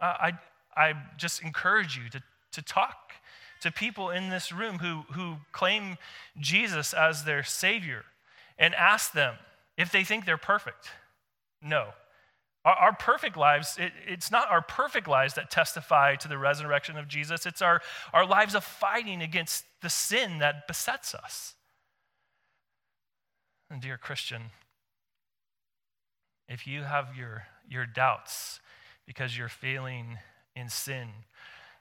Uh, 0.00 0.14
I, 0.18 0.32
I 0.76 0.94
just 1.16 1.42
encourage 1.42 1.96
you 1.96 2.08
to, 2.10 2.22
to 2.52 2.62
talk 2.62 3.12
to 3.60 3.70
people 3.70 4.10
in 4.10 4.30
this 4.30 4.52
room 4.52 4.78
who, 4.78 5.02
who 5.12 5.36
claim 5.52 5.98
Jesus 6.38 6.94
as 6.94 7.24
their 7.24 7.42
Savior 7.42 8.04
and 8.58 8.74
ask 8.74 9.12
them 9.12 9.34
if 9.76 9.92
they 9.92 10.04
think 10.04 10.24
they're 10.24 10.36
perfect. 10.36 10.90
No. 11.62 11.88
Our, 12.64 12.74
our 12.74 12.92
perfect 12.92 13.36
lives, 13.36 13.76
it, 13.78 13.92
it's 14.06 14.30
not 14.30 14.50
our 14.50 14.62
perfect 14.62 15.08
lives 15.08 15.34
that 15.34 15.50
testify 15.50 16.16
to 16.16 16.28
the 16.28 16.38
resurrection 16.38 16.96
of 16.96 17.08
Jesus, 17.08 17.46
it's 17.46 17.62
our, 17.62 17.80
our 18.12 18.26
lives 18.26 18.54
of 18.54 18.64
fighting 18.64 19.22
against 19.22 19.64
the 19.82 19.90
sin 19.90 20.38
that 20.38 20.66
besets 20.66 21.14
us. 21.14 21.54
And, 23.70 23.80
dear 23.80 23.96
Christian, 23.96 24.50
if 26.48 26.66
you 26.66 26.82
have 26.82 27.16
your, 27.16 27.44
your 27.68 27.86
doubts 27.86 28.60
because 29.06 29.38
you're 29.38 29.48
failing 29.48 30.18
in 30.56 30.68
sin, 30.68 31.08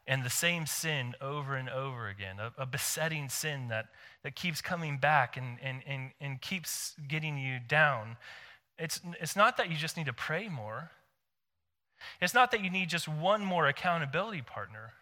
and 0.09 0.23
the 0.23 0.29
same 0.29 0.65
sin 0.65 1.13
over 1.21 1.55
and 1.55 1.69
over 1.69 2.07
again, 2.07 2.37
a, 2.39 2.51
a, 2.63 2.65
besetting 2.65 3.29
sin 3.29 3.67
that, 3.67 3.89
that 4.23 4.35
keeps 4.35 4.59
coming 4.59 4.97
back 4.97 5.37
and, 5.37 5.59
and, 5.61 5.81
and, 5.85 6.11
and 6.19 6.41
keeps 6.41 6.95
getting 7.07 7.37
you 7.37 7.59
down, 7.59 8.17
it's, 8.79 9.01
it's 9.21 9.35
not 9.35 9.57
that 9.57 9.69
you 9.69 9.77
just 9.77 9.97
need 9.97 10.05
to 10.05 10.13
pray 10.13 10.47
more. 10.47 10.91
It's 12.21 12.33
not 12.33 12.51
that 12.51 12.63
you 12.63 12.69
need 12.69 12.89
just 12.89 13.07
one 13.07 13.43
more 13.43 13.67
accountability 13.67 14.41
partner. 14.41 14.93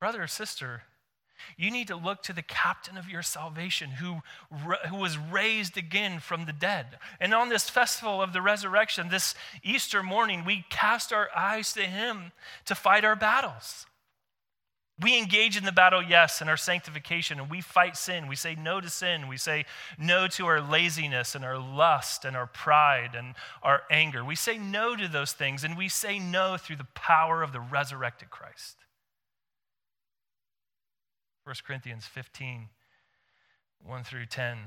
Brother 0.00 0.22
or 0.22 0.26
sister, 0.26 0.82
you 1.56 1.70
need 1.70 1.88
to 1.88 1.96
look 1.96 2.22
to 2.22 2.32
the 2.32 2.42
captain 2.42 2.96
of 2.96 3.08
your 3.08 3.22
salvation 3.22 3.90
who, 3.90 4.22
who 4.88 4.96
was 4.96 5.18
raised 5.18 5.76
again 5.76 6.18
from 6.18 6.46
the 6.46 6.52
dead. 6.52 6.98
And 7.20 7.34
on 7.34 7.48
this 7.48 7.68
festival 7.68 8.22
of 8.22 8.32
the 8.32 8.42
resurrection, 8.42 9.08
this 9.08 9.34
Easter 9.62 10.02
morning, 10.02 10.44
we 10.44 10.64
cast 10.70 11.12
our 11.12 11.28
eyes 11.36 11.72
to 11.74 11.82
him 11.82 12.32
to 12.64 12.74
fight 12.74 13.04
our 13.04 13.16
battles. 13.16 13.86
We 15.00 15.18
engage 15.18 15.56
in 15.56 15.64
the 15.64 15.72
battle, 15.72 16.02
yes, 16.02 16.42
in 16.42 16.48
our 16.48 16.56
sanctification, 16.56 17.40
and 17.40 17.50
we 17.50 17.60
fight 17.60 17.96
sin. 17.96 18.28
We 18.28 18.36
say 18.36 18.54
no 18.54 18.80
to 18.80 18.90
sin. 18.90 19.26
We 19.26 19.38
say 19.38 19.64
no 19.98 20.28
to 20.28 20.46
our 20.46 20.60
laziness 20.60 21.34
and 21.34 21.44
our 21.44 21.58
lust 21.58 22.24
and 22.24 22.36
our 22.36 22.46
pride 22.46 23.14
and 23.16 23.34
our 23.62 23.82
anger. 23.90 24.24
We 24.24 24.36
say 24.36 24.58
no 24.58 24.94
to 24.94 25.08
those 25.08 25.32
things, 25.32 25.64
and 25.64 25.76
we 25.76 25.88
say 25.88 26.18
no 26.18 26.56
through 26.56 26.76
the 26.76 26.86
power 26.94 27.42
of 27.42 27.52
the 27.52 27.60
resurrected 27.60 28.30
Christ. 28.30 28.76
1 31.44 31.56
Corinthians 31.66 32.04
15, 32.04 32.68
1 33.84 34.04
through 34.04 34.26
10 34.26 34.58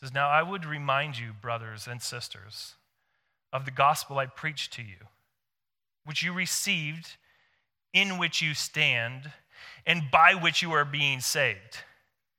says, 0.00 0.12
Now 0.12 0.28
I 0.28 0.42
would 0.42 0.64
remind 0.64 1.18
you, 1.18 1.32
brothers 1.32 1.86
and 1.86 2.02
sisters, 2.02 2.74
of 3.52 3.64
the 3.64 3.70
gospel 3.70 4.18
I 4.18 4.26
preached 4.26 4.72
to 4.74 4.82
you, 4.82 5.06
which 6.04 6.22
you 6.22 6.32
received, 6.32 7.16
in 7.92 8.18
which 8.18 8.42
you 8.42 8.54
stand 8.54 9.32
and 9.86 10.10
by 10.10 10.34
which 10.34 10.62
you 10.62 10.72
are 10.72 10.84
being 10.84 11.20
saved. 11.20 11.78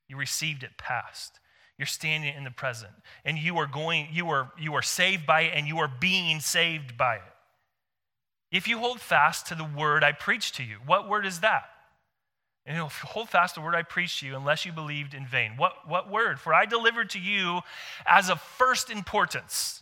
You 0.07 0.17
received 0.17 0.63
it 0.63 0.77
past. 0.77 1.39
You're 1.77 1.85
standing 1.85 2.35
in 2.35 2.43
the 2.43 2.51
present. 2.51 2.91
And 3.23 3.37
you 3.37 3.57
are 3.57 3.67
going, 3.67 4.09
you 4.11 4.29
are, 4.29 4.51
you 4.59 4.73
are 4.73 4.81
saved 4.81 5.25
by 5.25 5.41
it 5.41 5.53
and 5.55 5.67
you 5.67 5.79
are 5.79 5.87
being 5.87 6.41
saved 6.41 6.97
by 6.97 7.15
it. 7.15 7.21
If 8.51 8.67
you 8.67 8.79
hold 8.79 8.99
fast 8.99 9.47
to 9.47 9.55
the 9.55 9.63
word 9.63 10.03
I 10.03 10.11
preached 10.11 10.55
to 10.55 10.63
you, 10.63 10.77
what 10.85 11.07
word 11.07 11.25
is 11.25 11.39
that? 11.39 11.69
And 12.65 12.77
you 12.77 12.83
hold 12.83 13.29
fast 13.29 13.55
to 13.55 13.61
the 13.61 13.65
word 13.65 13.75
I 13.75 13.83
preached 13.83 14.19
to 14.19 14.27
you 14.27 14.35
unless 14.35 14.65
you 14.65 14.71
believed 14.71 15.13
in 15.13 15.25
vain. 15.25 15.53
What, 15.55 15.87
what 15.87 16.09
word? 16.09 16.39
For 16.39 16.53
I 16.53 16.65
delivered 16.65 17.11
to 17.11 17.19
you 17.19 17.61
as 18.05 18.29
of 18.29 18.41
first 18.41 18.89
importance. 18.89 19.81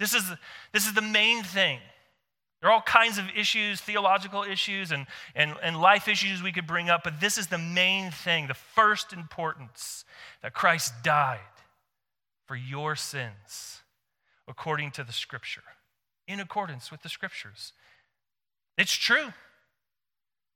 This 0.00 0.12
is, 0.12 0.24
this 0.72 0.86
is 0.86 0.94
the 0.94 1.02
main 1.02 1.42
thing. 1.42 1.78
There 2.60 2.70
are 2.70 2.72
all 2.72 2.82
kinds 2.82 3.18
of 3.18 3.26
issues, 3.36 3.80
theological 3.80 4.42
issues, 4.42 4.90
and, 4.90 5.06
and, 5.34 5.54
and 5.62 5.80
life 5.80 6.08
issues 6.08 6.42
we 6.42 6.52
could 6.52 6.66
bring 6.66 6.88
up, 6.88 7.04
but 7.04 7.20
this 7.20 7.36
is 7.36 7.48
the 7.48 7.58
main 7.58 8.10
thing, 8.10 8.46
the 8.46 8.54
first 8.54 9.12
importance 9.12 10.04
that 10.42 10.54
Christ 10.54 10.94
died 11.02 11.40
for 12.46 12.56
your 12.56 12.96
sins 12.96 13.82
according 14.48 14.92
to 14.92 15.04
the 15.04 15.12
scripture, 15.12 15.64
in 16.26 16.40
accordance 16.40 16.90
with 16.90 17.02
the 17.02 17.08
scriptures. 17.08 17.72
It's 18.78 18.94
true. 18.94 19.32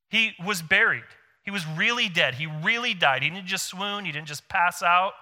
He 0.09 0.33
was 0.45 0.63
buried. 0.63 1.05
He 1.43 1.51
was 1.51 1.67
really 1.67 2.09
dead. 2.09 2.35
He 2.35 2.47
really 2.47 2.95
died. 2.95 3.23
He 3.23 3.31
didn't 3.31 3.47
just 3.47 3.67
swoon, 3.67 4.05
he 4.05 4.13
didn't 4.13 4.29
just 4.29 4.49
pass 4.49 4.83
out 4.83 5.13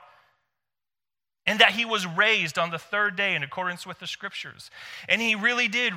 and 1.48 1.58
that 1.58 1.72
he 1.72 1.84
was 1.84 2.06
raised 2.06 2.58
on 2.58 2.70
the 2.70 2.78
third 2.78 3.16
day 3.16 3.34
in 3.34 3.42
accordance 3.42 3.86
with 3.86 3.98
the 3.98 4.06
scriptures. 4.06 4.70
And 5.08 5.20
he 5.20 5.34
really 5.34 5.66
did, 5.66 5.92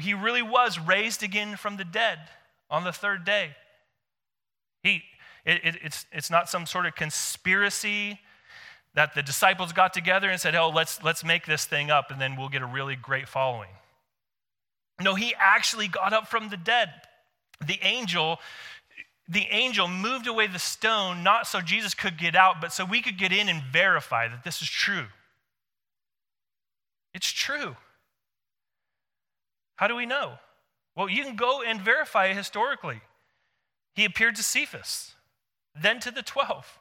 he 0.00 0.14
really 0.14 0.42
was 0.42 0.78
raised 0.78 1.22
again 1.22 1.56
from 1.56 1.76
the 1.76 1.84
dead 1.84 2.18
on 2.70 2.82
the 2.82 2.92
third 2.92 3.24
day. 3.24 3.56
He, 4.82 5.02
It, 5.44 5.60
it, 5.62 5.76
it's, 5.82 6.06
it's 6.10 6.30
not 6.30 6.48
some 6.48 6.66
sort 6.66 6.86
of 6.86 6.94
conspiracy 6.94 8.18
that 8.94 9.14
the 9.14 9.22
disciples 9.22 9.72
got 9.72 9.92
together 9.92 10.30
and 10.30 10.40
said, 10.40 10.54
oh, 10.54 10.70
let's, 10.70 11.02
let's 11.02 11.22
make 11.22 11.44
this 11.44 11.66
thing 11.66 11.90
up 11.90 12.10
and 12.10 12.18
then 12.20 12.36
we'll 12.36 12.48
get 12.48 12.62
a 12.62 12.66
really 12.66 12.96
great 12.96 13.28
following. 13.28 13.70
No, 15.02 15.14
he 15.14 15.34
actually 15.38 15.88
got 15.88 16.12
up 16.12 16.28
from 16.28 16.48
the 16.48 16.56
dead. 16.56 16.90
The 17.66 17.78
angel, 17.82 18.38
the 19.28 19.46
angel 19.50 19.88
moved 19.88 20.26
away 20.26 20.46
the 20.46 20.58
stone 20.58 21.22
not 21.22 21.46
so 21.46 21.60
Jesus 21.60 21.94
could 21.94 22.18
get 22.18 22.36
out, 22.36 22.60
but 22.60 22.72
so 22.72 22.84
we 22.84 23.00
could 23.00 23.18
get 23.18 23.32
in 23.32 23.48
and 23.48 23.62
verify 23.62 24.28
that 24.28 24.44
this 24.44 24.60
is 24.60 24.68
true. 24.68 25.06
It's 27.14 27.30
true. 27.30 27.76
How 29.76 29.88
do 29.88 29.96
we 29.96 30.06
know? 30.06 30.34
Well, 30.94 31.08
you 31.08 31.24
can 31.24 31.36
go 31.36 31.62
and 31.62 31.80
verify 31.80 32.26
it 32.26 32.36
historically. 32.36 33.00
He 33.94 34.04
appeared 34.04 34.36
to 34.36 34.42
Cephas, 34.42 35.14
then 35.80 36.00
to 36.00 36.10
the 36.10 36.22
12. 36.22 36.78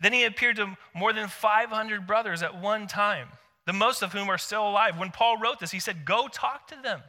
Then 0.00 0.12
he 0.12 0.24
appeared 0.24 0.56
to 0.56 0.76
more 0.94 1.12
than 1.12 1.28
500 1.28 2.06
brothers 2.06 2.42
at 2.42 2.60
one 2.60 2.86
time, 2.86 3.28
the 3.66 3.72
most 3.72 4.02
of 4.02 4.12
whom 4.12 4.28
are 4.28 4.38
still 4.38 4.68
alive. 4.68 4.98
When 4.98 5.10
Paul 5.10 5.38
wrote 5.38 5.60
this, 5.60 5.70
he 5.70 5.80
said, 5.80 6.04
Go 6.04 6.28
talk 6.28 6.66
to 6.68 6.76
them. 6.82 7.02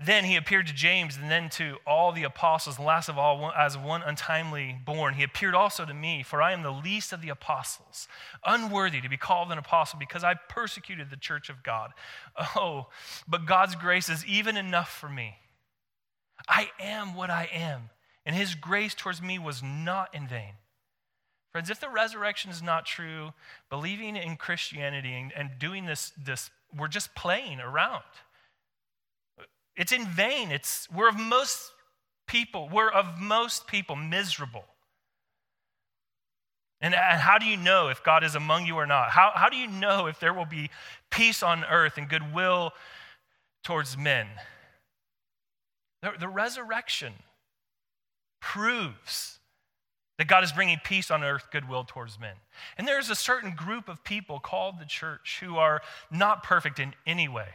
Then 0.00 0.24
he 0.24 0.36
appeared 0.36 0.68
to 0.68 0.72
James 0.72 1.16
and 1.16 1.28
then 1.28 1.48
to 1.50 1.78
all 1.84 2.12
the 2.12 2.22
apostles, 2.22 2.76
and 2.76 2.86
last 2.86 3.08
of 3.08 3.18
all, 3.18 3.50
as 3.56 3.76
one 3.76 4.02
untimely 4.02 4.76
born. 4.84 5.14
He 5.14 5.24
appeared 5.24 5.56
also 5.56 5.84
to 5.84 5.92
me, 5.92 6.22
for 6.22 6.40
I 6.40 6.52
am 6.52 6.62
the 6.62 6.70
least 6.70 7.12
of 7.12 7.20
the 7.20 7.30
apostles, 7.30 8.06
unworthy 8.46 9.00
to 9.00 9.08
be 9.08 9.16
called 9.16 9.50
an 9.50 9.58
apostle 9.58 9.98
because 9.98 10.22
I 10.22 10.34
persecuted 10.34 11.10
the 11.10 11.16
church 11.16 11.50
of 11.50 11.64
God. 11.64 11.90
Oh, 12.54 12.86
but 13.26 13.44
God's 13.44 13.74
grace 13.74 14.08
is 14.08 14.24
even 14.24 14.56
enough 14.56 14.90
for 14.90 15.08
me. 15.08 15.34
I 16.48 16.70
am 16.78 17.14
what 17.14 17.30
I 17.30 17.48
am, 17.52 17.90
and 18.24 18.36
his 18.36 18.54
grace 18.54 18.94
towards 18.94 19.20
me 19.20 19.40
was 19.40 19.64
not 19.64 20.14
in 20.14 20.28
vain. 20.28 20.54
Friends, 21.50 21.70
if 21.70 21.80
the 21.80 21.88
resurrection 21.88 22.52
is 22.52 22.62
not 22.62 22.86
true, 22.86 23.32
believing 23.68 24.14
in 24.14 24.36
Christianity 24.36 25.12
and, 25.14 25.32
and 25.32 25.58
doing 25.58 25.86
this, 25.86 26.12
this, 26.16 26.50
we're 26.76 26.86
just 26.86 27.16
playing 27.16 27.58
around. 27.58 28.04
It's 29.78 29.92
in 29.92 30.06
vain. 30.06 30.50
It's, 30.50 30.88
we're 30.90 31.08
of 31.08 31.18
most 31.18 31.72
people, 32.26 32.68
we're 32.70 32.90
of 32.90 33.18
most 33.18 33.66
people 33.68 33.96
miserable. 33.96 34.64
And, 36.80 36.94
and 36.94 37.20
how 37.20 37.38
do 37.38 37.46
you 37.46 37.56
know 37.56 37.88
if 37.88 38.04
God 38.04 38.22
is 38.22 38.34
among 38.34 38.66
you 38.66 38.76
or 38.76 38.86
not? 38.86 39.10
How, 39.10 39.32
how 39.34 39.48
do 39.48 39.56
you 39.56 39.68
know 39.68 40.06
if 40.06 40.20
there 40.20 40.34
will 40.34 40.46
be 40.46 40.70
peace 41.10 41.42
on 41.42 41.64
earth 41.64 41.96
and 41.96 42.08
goodwill 42.08 42.72
towards 43.64 43.96
men? 43.96 44.26
The, 46.02 46.12
the 46.20 46.28
resurrection 46.28 47.12
proves 48.40 49.38
that 50.18 50.26
God 50.26 50.42
is 50.42 50.52
bringing 50.52 50.78
peace 50.84 51.10
on 51.10 51.22
earth, 51.22 51.46
goodwill 51.52 51.84
towards 51.84 52.18
men. 52.18 52.34
And 52.76 52.86
there's 52.86 53.10
a 53.10 53.14
certain 53.14 53.54
group 53.54 53.88
of 53.88 54.02
people 54.02 54.40
called 54.40 54.80
the 54.80 54.84
church 54.84 55.38
who 55.40 55.56
are 55.56 55.82
not 56.10 56.42
perfect 56.42 56.80
in 56.80 56.94
any 57.06 57.28
way. 57.28 57.48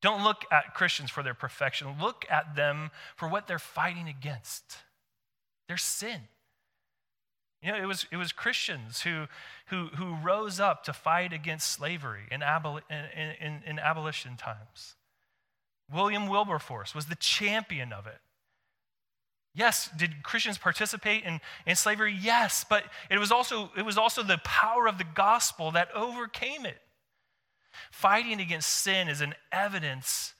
Don't 0.00 0.24
look 0.24 0.44
at 0.50 0.74
Christians 0.74 1.10
for 1.10 1.22
their 1.22 1.34
perfection. 1.34 1.96
Look 2.00 2.24
at 2.30 2.56
them 2.56 2.90
for 3.16 3.28
what 3.28 3.46
they're 3.46 3.58
fighting 3.58 4.08
against 4.08 4.78
their 5.68 5.76
sin. 5.76 6.22
You 7.62 7.72
know, 7.72 7.78
it 7.78 7.86
was, 7.86 8.06
it 8.10 8.16
was 8.16 8.32
Christians 8.32 9.02
who, 9.02 9.26
who, 9.66 9.88
who 9.96 10.14
rose 10.14 10.58
up 10.58 10.82
to 10.84 10.94
fight 10.94 11.32
against 11.32 11.70
slavery 11.70 12.22
in, 12.30 12.40
aboli- 12.40 12.82
in, 12.88 13.34
in, 13.46 13.62
in 13.66 13.78
abolition 13.78 14.36
times. 14.36 14.96
William 15.92 16.26
Wilberforce 16.26 16.94
was 16.94 17.06
the 17.06 17.16
champion 17.16 17.92
of 17.92 18.06
it. 18.06 18.20
Yes, 19.54 19.90
did 19.96 20.22
Christians 20.22 20.56
participate 20.56 21.24
in, 21.24 21.40
in 21.66 21.76
slavery? 21.76 22.16
Yes, 22.18 22.64
but 22.68 22.84
it 23.10 23.18
was, 23.18 23.32
also, 23.32 23.70
it 23.76 23.84
was 23.84 23.98
also 23.98 24.22
the 24.22 24.38
power 24.38 24.86
of 24.86 24.96
the 24.96 25.04
gospel 25.04 25.72
that 25.72 25.88
overcame 25.94 26.64
it. 26.64 26.80
Fighting 27.90 28.40
against 28.40 28.70
sin 28.70 29.08
is 29.08 29.20
an 29.20 29.34
evidence 29.52 30.34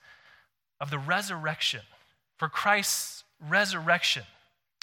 of 0.79 0.89
the 0.89 0.99
resurrection, 0.99 1.81
for 2.37 2.49
Christ's 2.49 3.23
resurrection. 3.39 4.23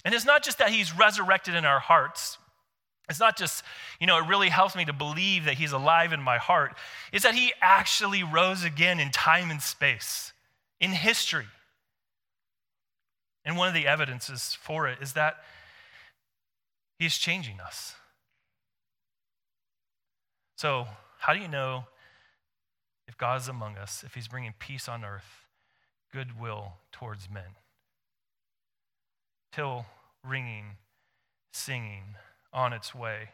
And 0.05 0.13
it's 0.13 0.25
not 0.25 0.43
just 0.43 0.59
that 0.59 0.69
he's 0.69 0.97
resurrected 0.97 1.55
in 1.55 1.65
our 1.65 1.79
hearts. 1.79 2.37
It's 3.09 3.19
not 3.19 3.37
just, 3.37 3.63
you 3.99 4.07
know, 4.07 4.17
it 4.19 4.27
really 4.27 4.49
helps 4.49 4.75
me 4.75 4.85
to 4.85 4.93
believe 4.93 5.45
that 5.45 5.55
he's 5.55 5.71
alive 5.71 6.13
in 6.13 6.21
my 6.21 6.37
heart. 6.37 6.77
It's 7.11 7.23
that 7.23 7.35
he 7.35 7.51
actually 7.61 8.23
rose 8.23 8.63
again 8.63 8.99
in 8.99 9.09
time 9.09 9.49
and 9.49 9.61
space, 9.61 10.31
in 10.79 10.91
history. 10.91 11.47
And 13.43 13.57
one 13.57 13.67
of 13.67 13.73
the 13.73 13.87
evidences 13.87 14.57
for 14.61 14.87
it 14.87 14.99
is 15.01 15.13
that 15.13 15.37
he's 16.99 17.17
changing 17.17 17.59
us. 17.59 17.95
So, 20.55 20.87
how 21.19 21.33
do 21.33 21.39
you 21.39 21.47
know 21.47 21.85
God 23.19 23.41
is 23.41 23.47
among 23.47 23.77
us, 23.77 24.03
if 24.05 24.15
he's 24.15 24.27
bringing 24.29 24.53
peace 24.57 24.87
on 24.87 25.03
earth, 25.03 25.45
goodwill 26.11 26.73
towards 26.91 27.29
men. 27.29 27.57
Till 29.51 29.85
ringing, 30.25 30.77
singing 31.51 32.15
on 32.53 32.71
its 32.73 32.95
way. 32.95 33.29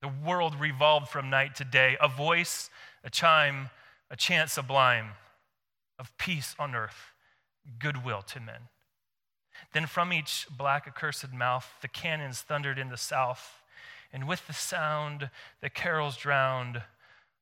The 0.00 0.08
world 0.08 0.58
revolved 0.58 1.08
from 1.08 1.30
night 1.30 1.54
to 1.56 1.64
day, 1.64 1.96
a 2.00 2.08
voice, 2.08 2.68
a 3.04 3.10
chime, 3.10 3.70
a 4.10 4.16
chant 4.16 4.50
sublime 4.50 5.10
of 5.98 6.16
peace 6.18 6.56
on 6.58 6.74
earth, 6.74 7.12
goodwill 7.78 8.22
to 8.22 8.40
men. 8.40 8.68
Then 9.72 9.86
from 9.86 10.12
each 10.12 10.48
black 10.50 10.88
accursed 10.88 11.32
mouth, 11.32 11.68
the 11.80 11.88
cannons 11.88 12.40
thundered 12.40 12.78
in 12.78 12.88
the 12.88 12.96
south, 12.96 13.62
and 14.12 14.26
with 14.26 14.48
the 14.48 14.52
sound, 14.52 15.30
the 15.60 15.70
carols 15.70 16.16
drowned 16.16 16.82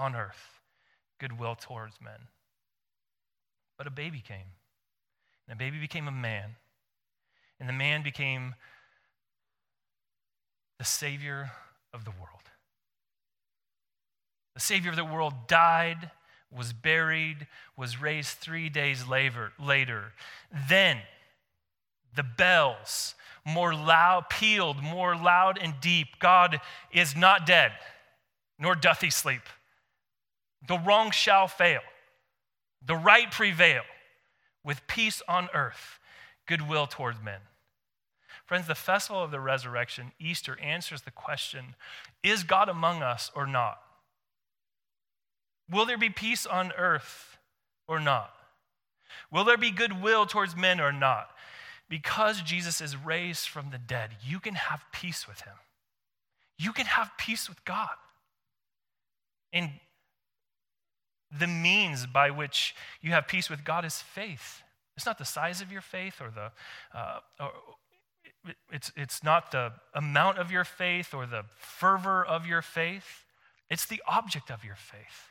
on 0.00 0.16
earth, 0.16 0.60
goodwill 1.20 1.54
towards 1.54 2.00
men. 2.00 2.28
But 3.76 3.86
a 3.86 3.90
baby 3.90 4.22
came, 4.26 4.56
and 5.46 5.54
a 5.54 5.58
baby 5.58 5.78
became 5.78 6.08
a 6.08 6.12
man, 6.12 6.56
and 7.58 7.68
the 7.68 7.74
man 7.74 8.02
became 8.02 8.54
the 10.78 10.84
Savior 10.84 11.50
of 11.92 12.04
the 12.04 12.10
world. 12.10 12.48
The 14.54 14.60
Savior 14.60 14.90
of 14.90 14.96
the 14.96 15.04
world 15.04 15.34
died, 15.46 16.10
was 16.50 16.72
buried, 16.72 17.46
was 17.76 18.00
raised 18.00 18.38
three 18.38 18.70
days 18.70 19.06
later. 19.06 19.52
later. 19.58 20.12
Then 20.68 20.98
the 22.16 22.22
bells 22.22 23.14
more 23.46 23.74
loud 23.74 24.28
pealed 24.28 24.82
more 24.82 25.16
loud 25.16 25.58
and 25.60 25.74
deep 25.80 26.18
god 26.18 26.60
is 26.92 27.16
not 27.16 27.46
dead 27.46 27.72
nor 28.58 28.74
doth 28.74 29.00
he 29.00 29.10
sleep 29.10 29.42
the 30.66 30.78
wrong 30.78 31.10
shall 31.10 31.48
fail, 31.48 31.80
the 32.84 32.96
right 32.96 33.30
prevail, 33.30 33.82
with 34.64 34.86
peace 34.86 35.22
on 35.26 35.48
earth, 35.54 35.98
goodwill 36.46 36.86
towards 36.86 37.22
men. 37.22 37.40
Friends, 38.44 38.66
the 38.66 38.74
festival 38.74 39.22
of 39.22 39.30
the 39.30 39.40
resurrection, 39.40 40.12
Easter, 40.18 40.58
answers 40.60 41.02
the 41.02 41.10
question 41.10 41.76
is 42.22 42.42
God 42.42 42.68
among 42.68 43.02
us 43.02 43.30
or 43.34 43.46
not? 43.46 43.80
Will 45.70 45.86
there 45.86 45.96
be 45.96 46.10
peace 46.10 46.46
on 46.46 46.72
earth 46.76 47.38
or 47.86 48.00
not? 48.00 48.32
Will 49.30 49.44
there 49.44 49.56
be 49.56 49.70
goodwill 49.70 50.26
towards 50.26 50.56
men 50.56 50.80
or 50.80 50.92
not? 50.92 51.30
Because 51.88 52.42
Jesus 52.42 52.80
is 52.80 52.96
raised 52.96 53.48
from 53.48 53.70
the 53.70 53.78
dead, 53.78 54.10
you 54.24 54.40
can 54.40 54.54
have 54.54 54.84
peace 54.92 55.26
with 55.28 55.40
him. 55.42 55.54
You 56.58 56.72
can 56.72 56.86
have 56.86 57.10
peace 57.16 57.48
with 57.48 57.64
God. 57.64 57.88
And 59.52 59.70
the 61.36 61.46
means 61.46 62.06
by 62.06 62.30
which 62.30 62.74
you 63.00 63.10
have 63.12 63.28
peace 63.28 63.48
with 63.48 63.64
God 63.64 63.84
is 63.84 64.00
faith. 64.00 64.62
It's 64.96 65.06
not 65.06 65.18
the 65.18 65.24
size 65.24 65.60
of 65.60 65.70
your 65.72 65.80
faith 65.80 66.20
or 66.20 66.30
the, 66.30 66.50
uh, 66.96 67.20
or 67.38 67.50
it's, 68.72 68.92
it's 68.96 69.22
not 69.22 69.50
the 69.50 69.72
amount 69.94 70.38
of 70.38 70.50
your 70.50 70.64
faith 70.64 71.14
or 71.14 71.26
the 71.26 71.44
fervor 71.58 72.24
of 72.24 72.46
your 72.46 72.62
faith. 72.62 73.24
It's 73.68 73.86
the 73.86 74.02
object 74.06 74.50
of 74.50 74.64
your 74.64 74.74
faith. 74.74 75.30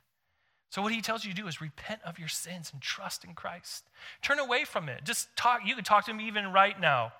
So, 0.69 0.83
what 0.83 0.93
he 0.93 1.01
tells 1.01 1.25
you 1.25 1.31
to 1.31 1.41
do 1.41 1.47
is 1.47 1.61
repent 1.61 1.99
of 2.05 2.19
your 2.19 2.27
sins 2.27 2.69
and 2.71 2.81
trust 2.81 3.25
in 3.25 3.33
Christ. 3.33 3.85
Turn 4.21 4.37
away 4.37 4.65
from 4.65 4.87
it. 4.87 5.03
Just 5.03 5.35
talk. 5.35 5.61
You 5.65 5.73
can 5.75 5.83
talk 5.83 6.05
to 6.05 6.11
him 6.11 6.21
even 6.21 6.53
right 6.53 6.79
now. 6.79 7.11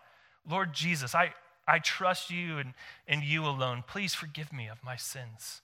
Lord 0.48 0.74
Jesus, 0.74 1.16
I, 1.16 1.34
I 1.68 1.80
trust 1.80 2.30
you 2.30 2.60
and, 2.60 2.74
and 3.08 3.24
you 3.24 3.46
alone. 3.46 3.84
Please 3.88 4.14
forgive 4.14 4.54
me 4.54 4.68
of 4.68 4.84
my 4.84 4.96
sins. 4.96 5.62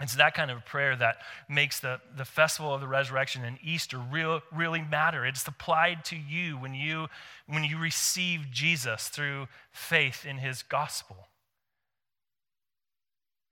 It's 0.00 0.16
that 0.16 0.34
kind 0.34 0.50
of 0.50 0.64
prayer 0.64 0.96
that 0.96 1.18
makes 1.48 1.80
the, 1.80 2.00
the 2.16 2.24
festival 2.24 2.74
of 2.74 2.80
the 2.80 2.88
resurrection 2.88 3.44
and 3.44 3.58
Easter 3.62 3.98
real, 3.98 4.40
really 4.50 4.80
matter. 4.80 5.26
It's 5.26 5.46
applied 5.46 6.04
to 6.06 6.16
you 6.16 6.56
when, 6.56 6.74
you 6.74 7.08
when 7.46 7.64
you 7.64 7.78
receive 7.78 8.50
Jesus 8.50 9.08
through 9.08 9.48
faith 9.72 10.24
in 10.24 10.38
his 10.38 10.62
gospel. 10.62 11.28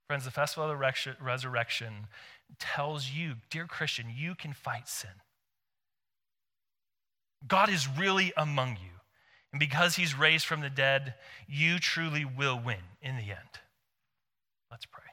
Friends, 0.07 0.25
the 0.25 0.31
festival 0.31 0.63
of 0.63 0.75
the 0.75 1.13
resurrection 1.23 2.07
tells 2.57 3.11
you, 3.11 3.33
dear 3.51 3.67
Christian, 3.67 4.07
you 4.15 4.33
can 4.33 4.53
fight 4.53 4.87
sin. 4.89 5.21
God 7.47 7.69
is 7.69 7.87
really 7.87 8.33
among 8.35 8.71
you. 8.71 8.99
And 9.53 9.59
because 9.59 9.95
he's 9.95 10.17
raised 10.17 10.45
from 10.45 10.61
the 10.61 10.69
dead, 10.69 11.13
you 11.47 11.77
truly 11.77 12.25
will 12.25 12.59
win 12.59 12.81
in 13.03 13.17
the 13.17 13.23
end. 13.23 13.59
Let's 14.71 14.85
pray. 14.85 15.08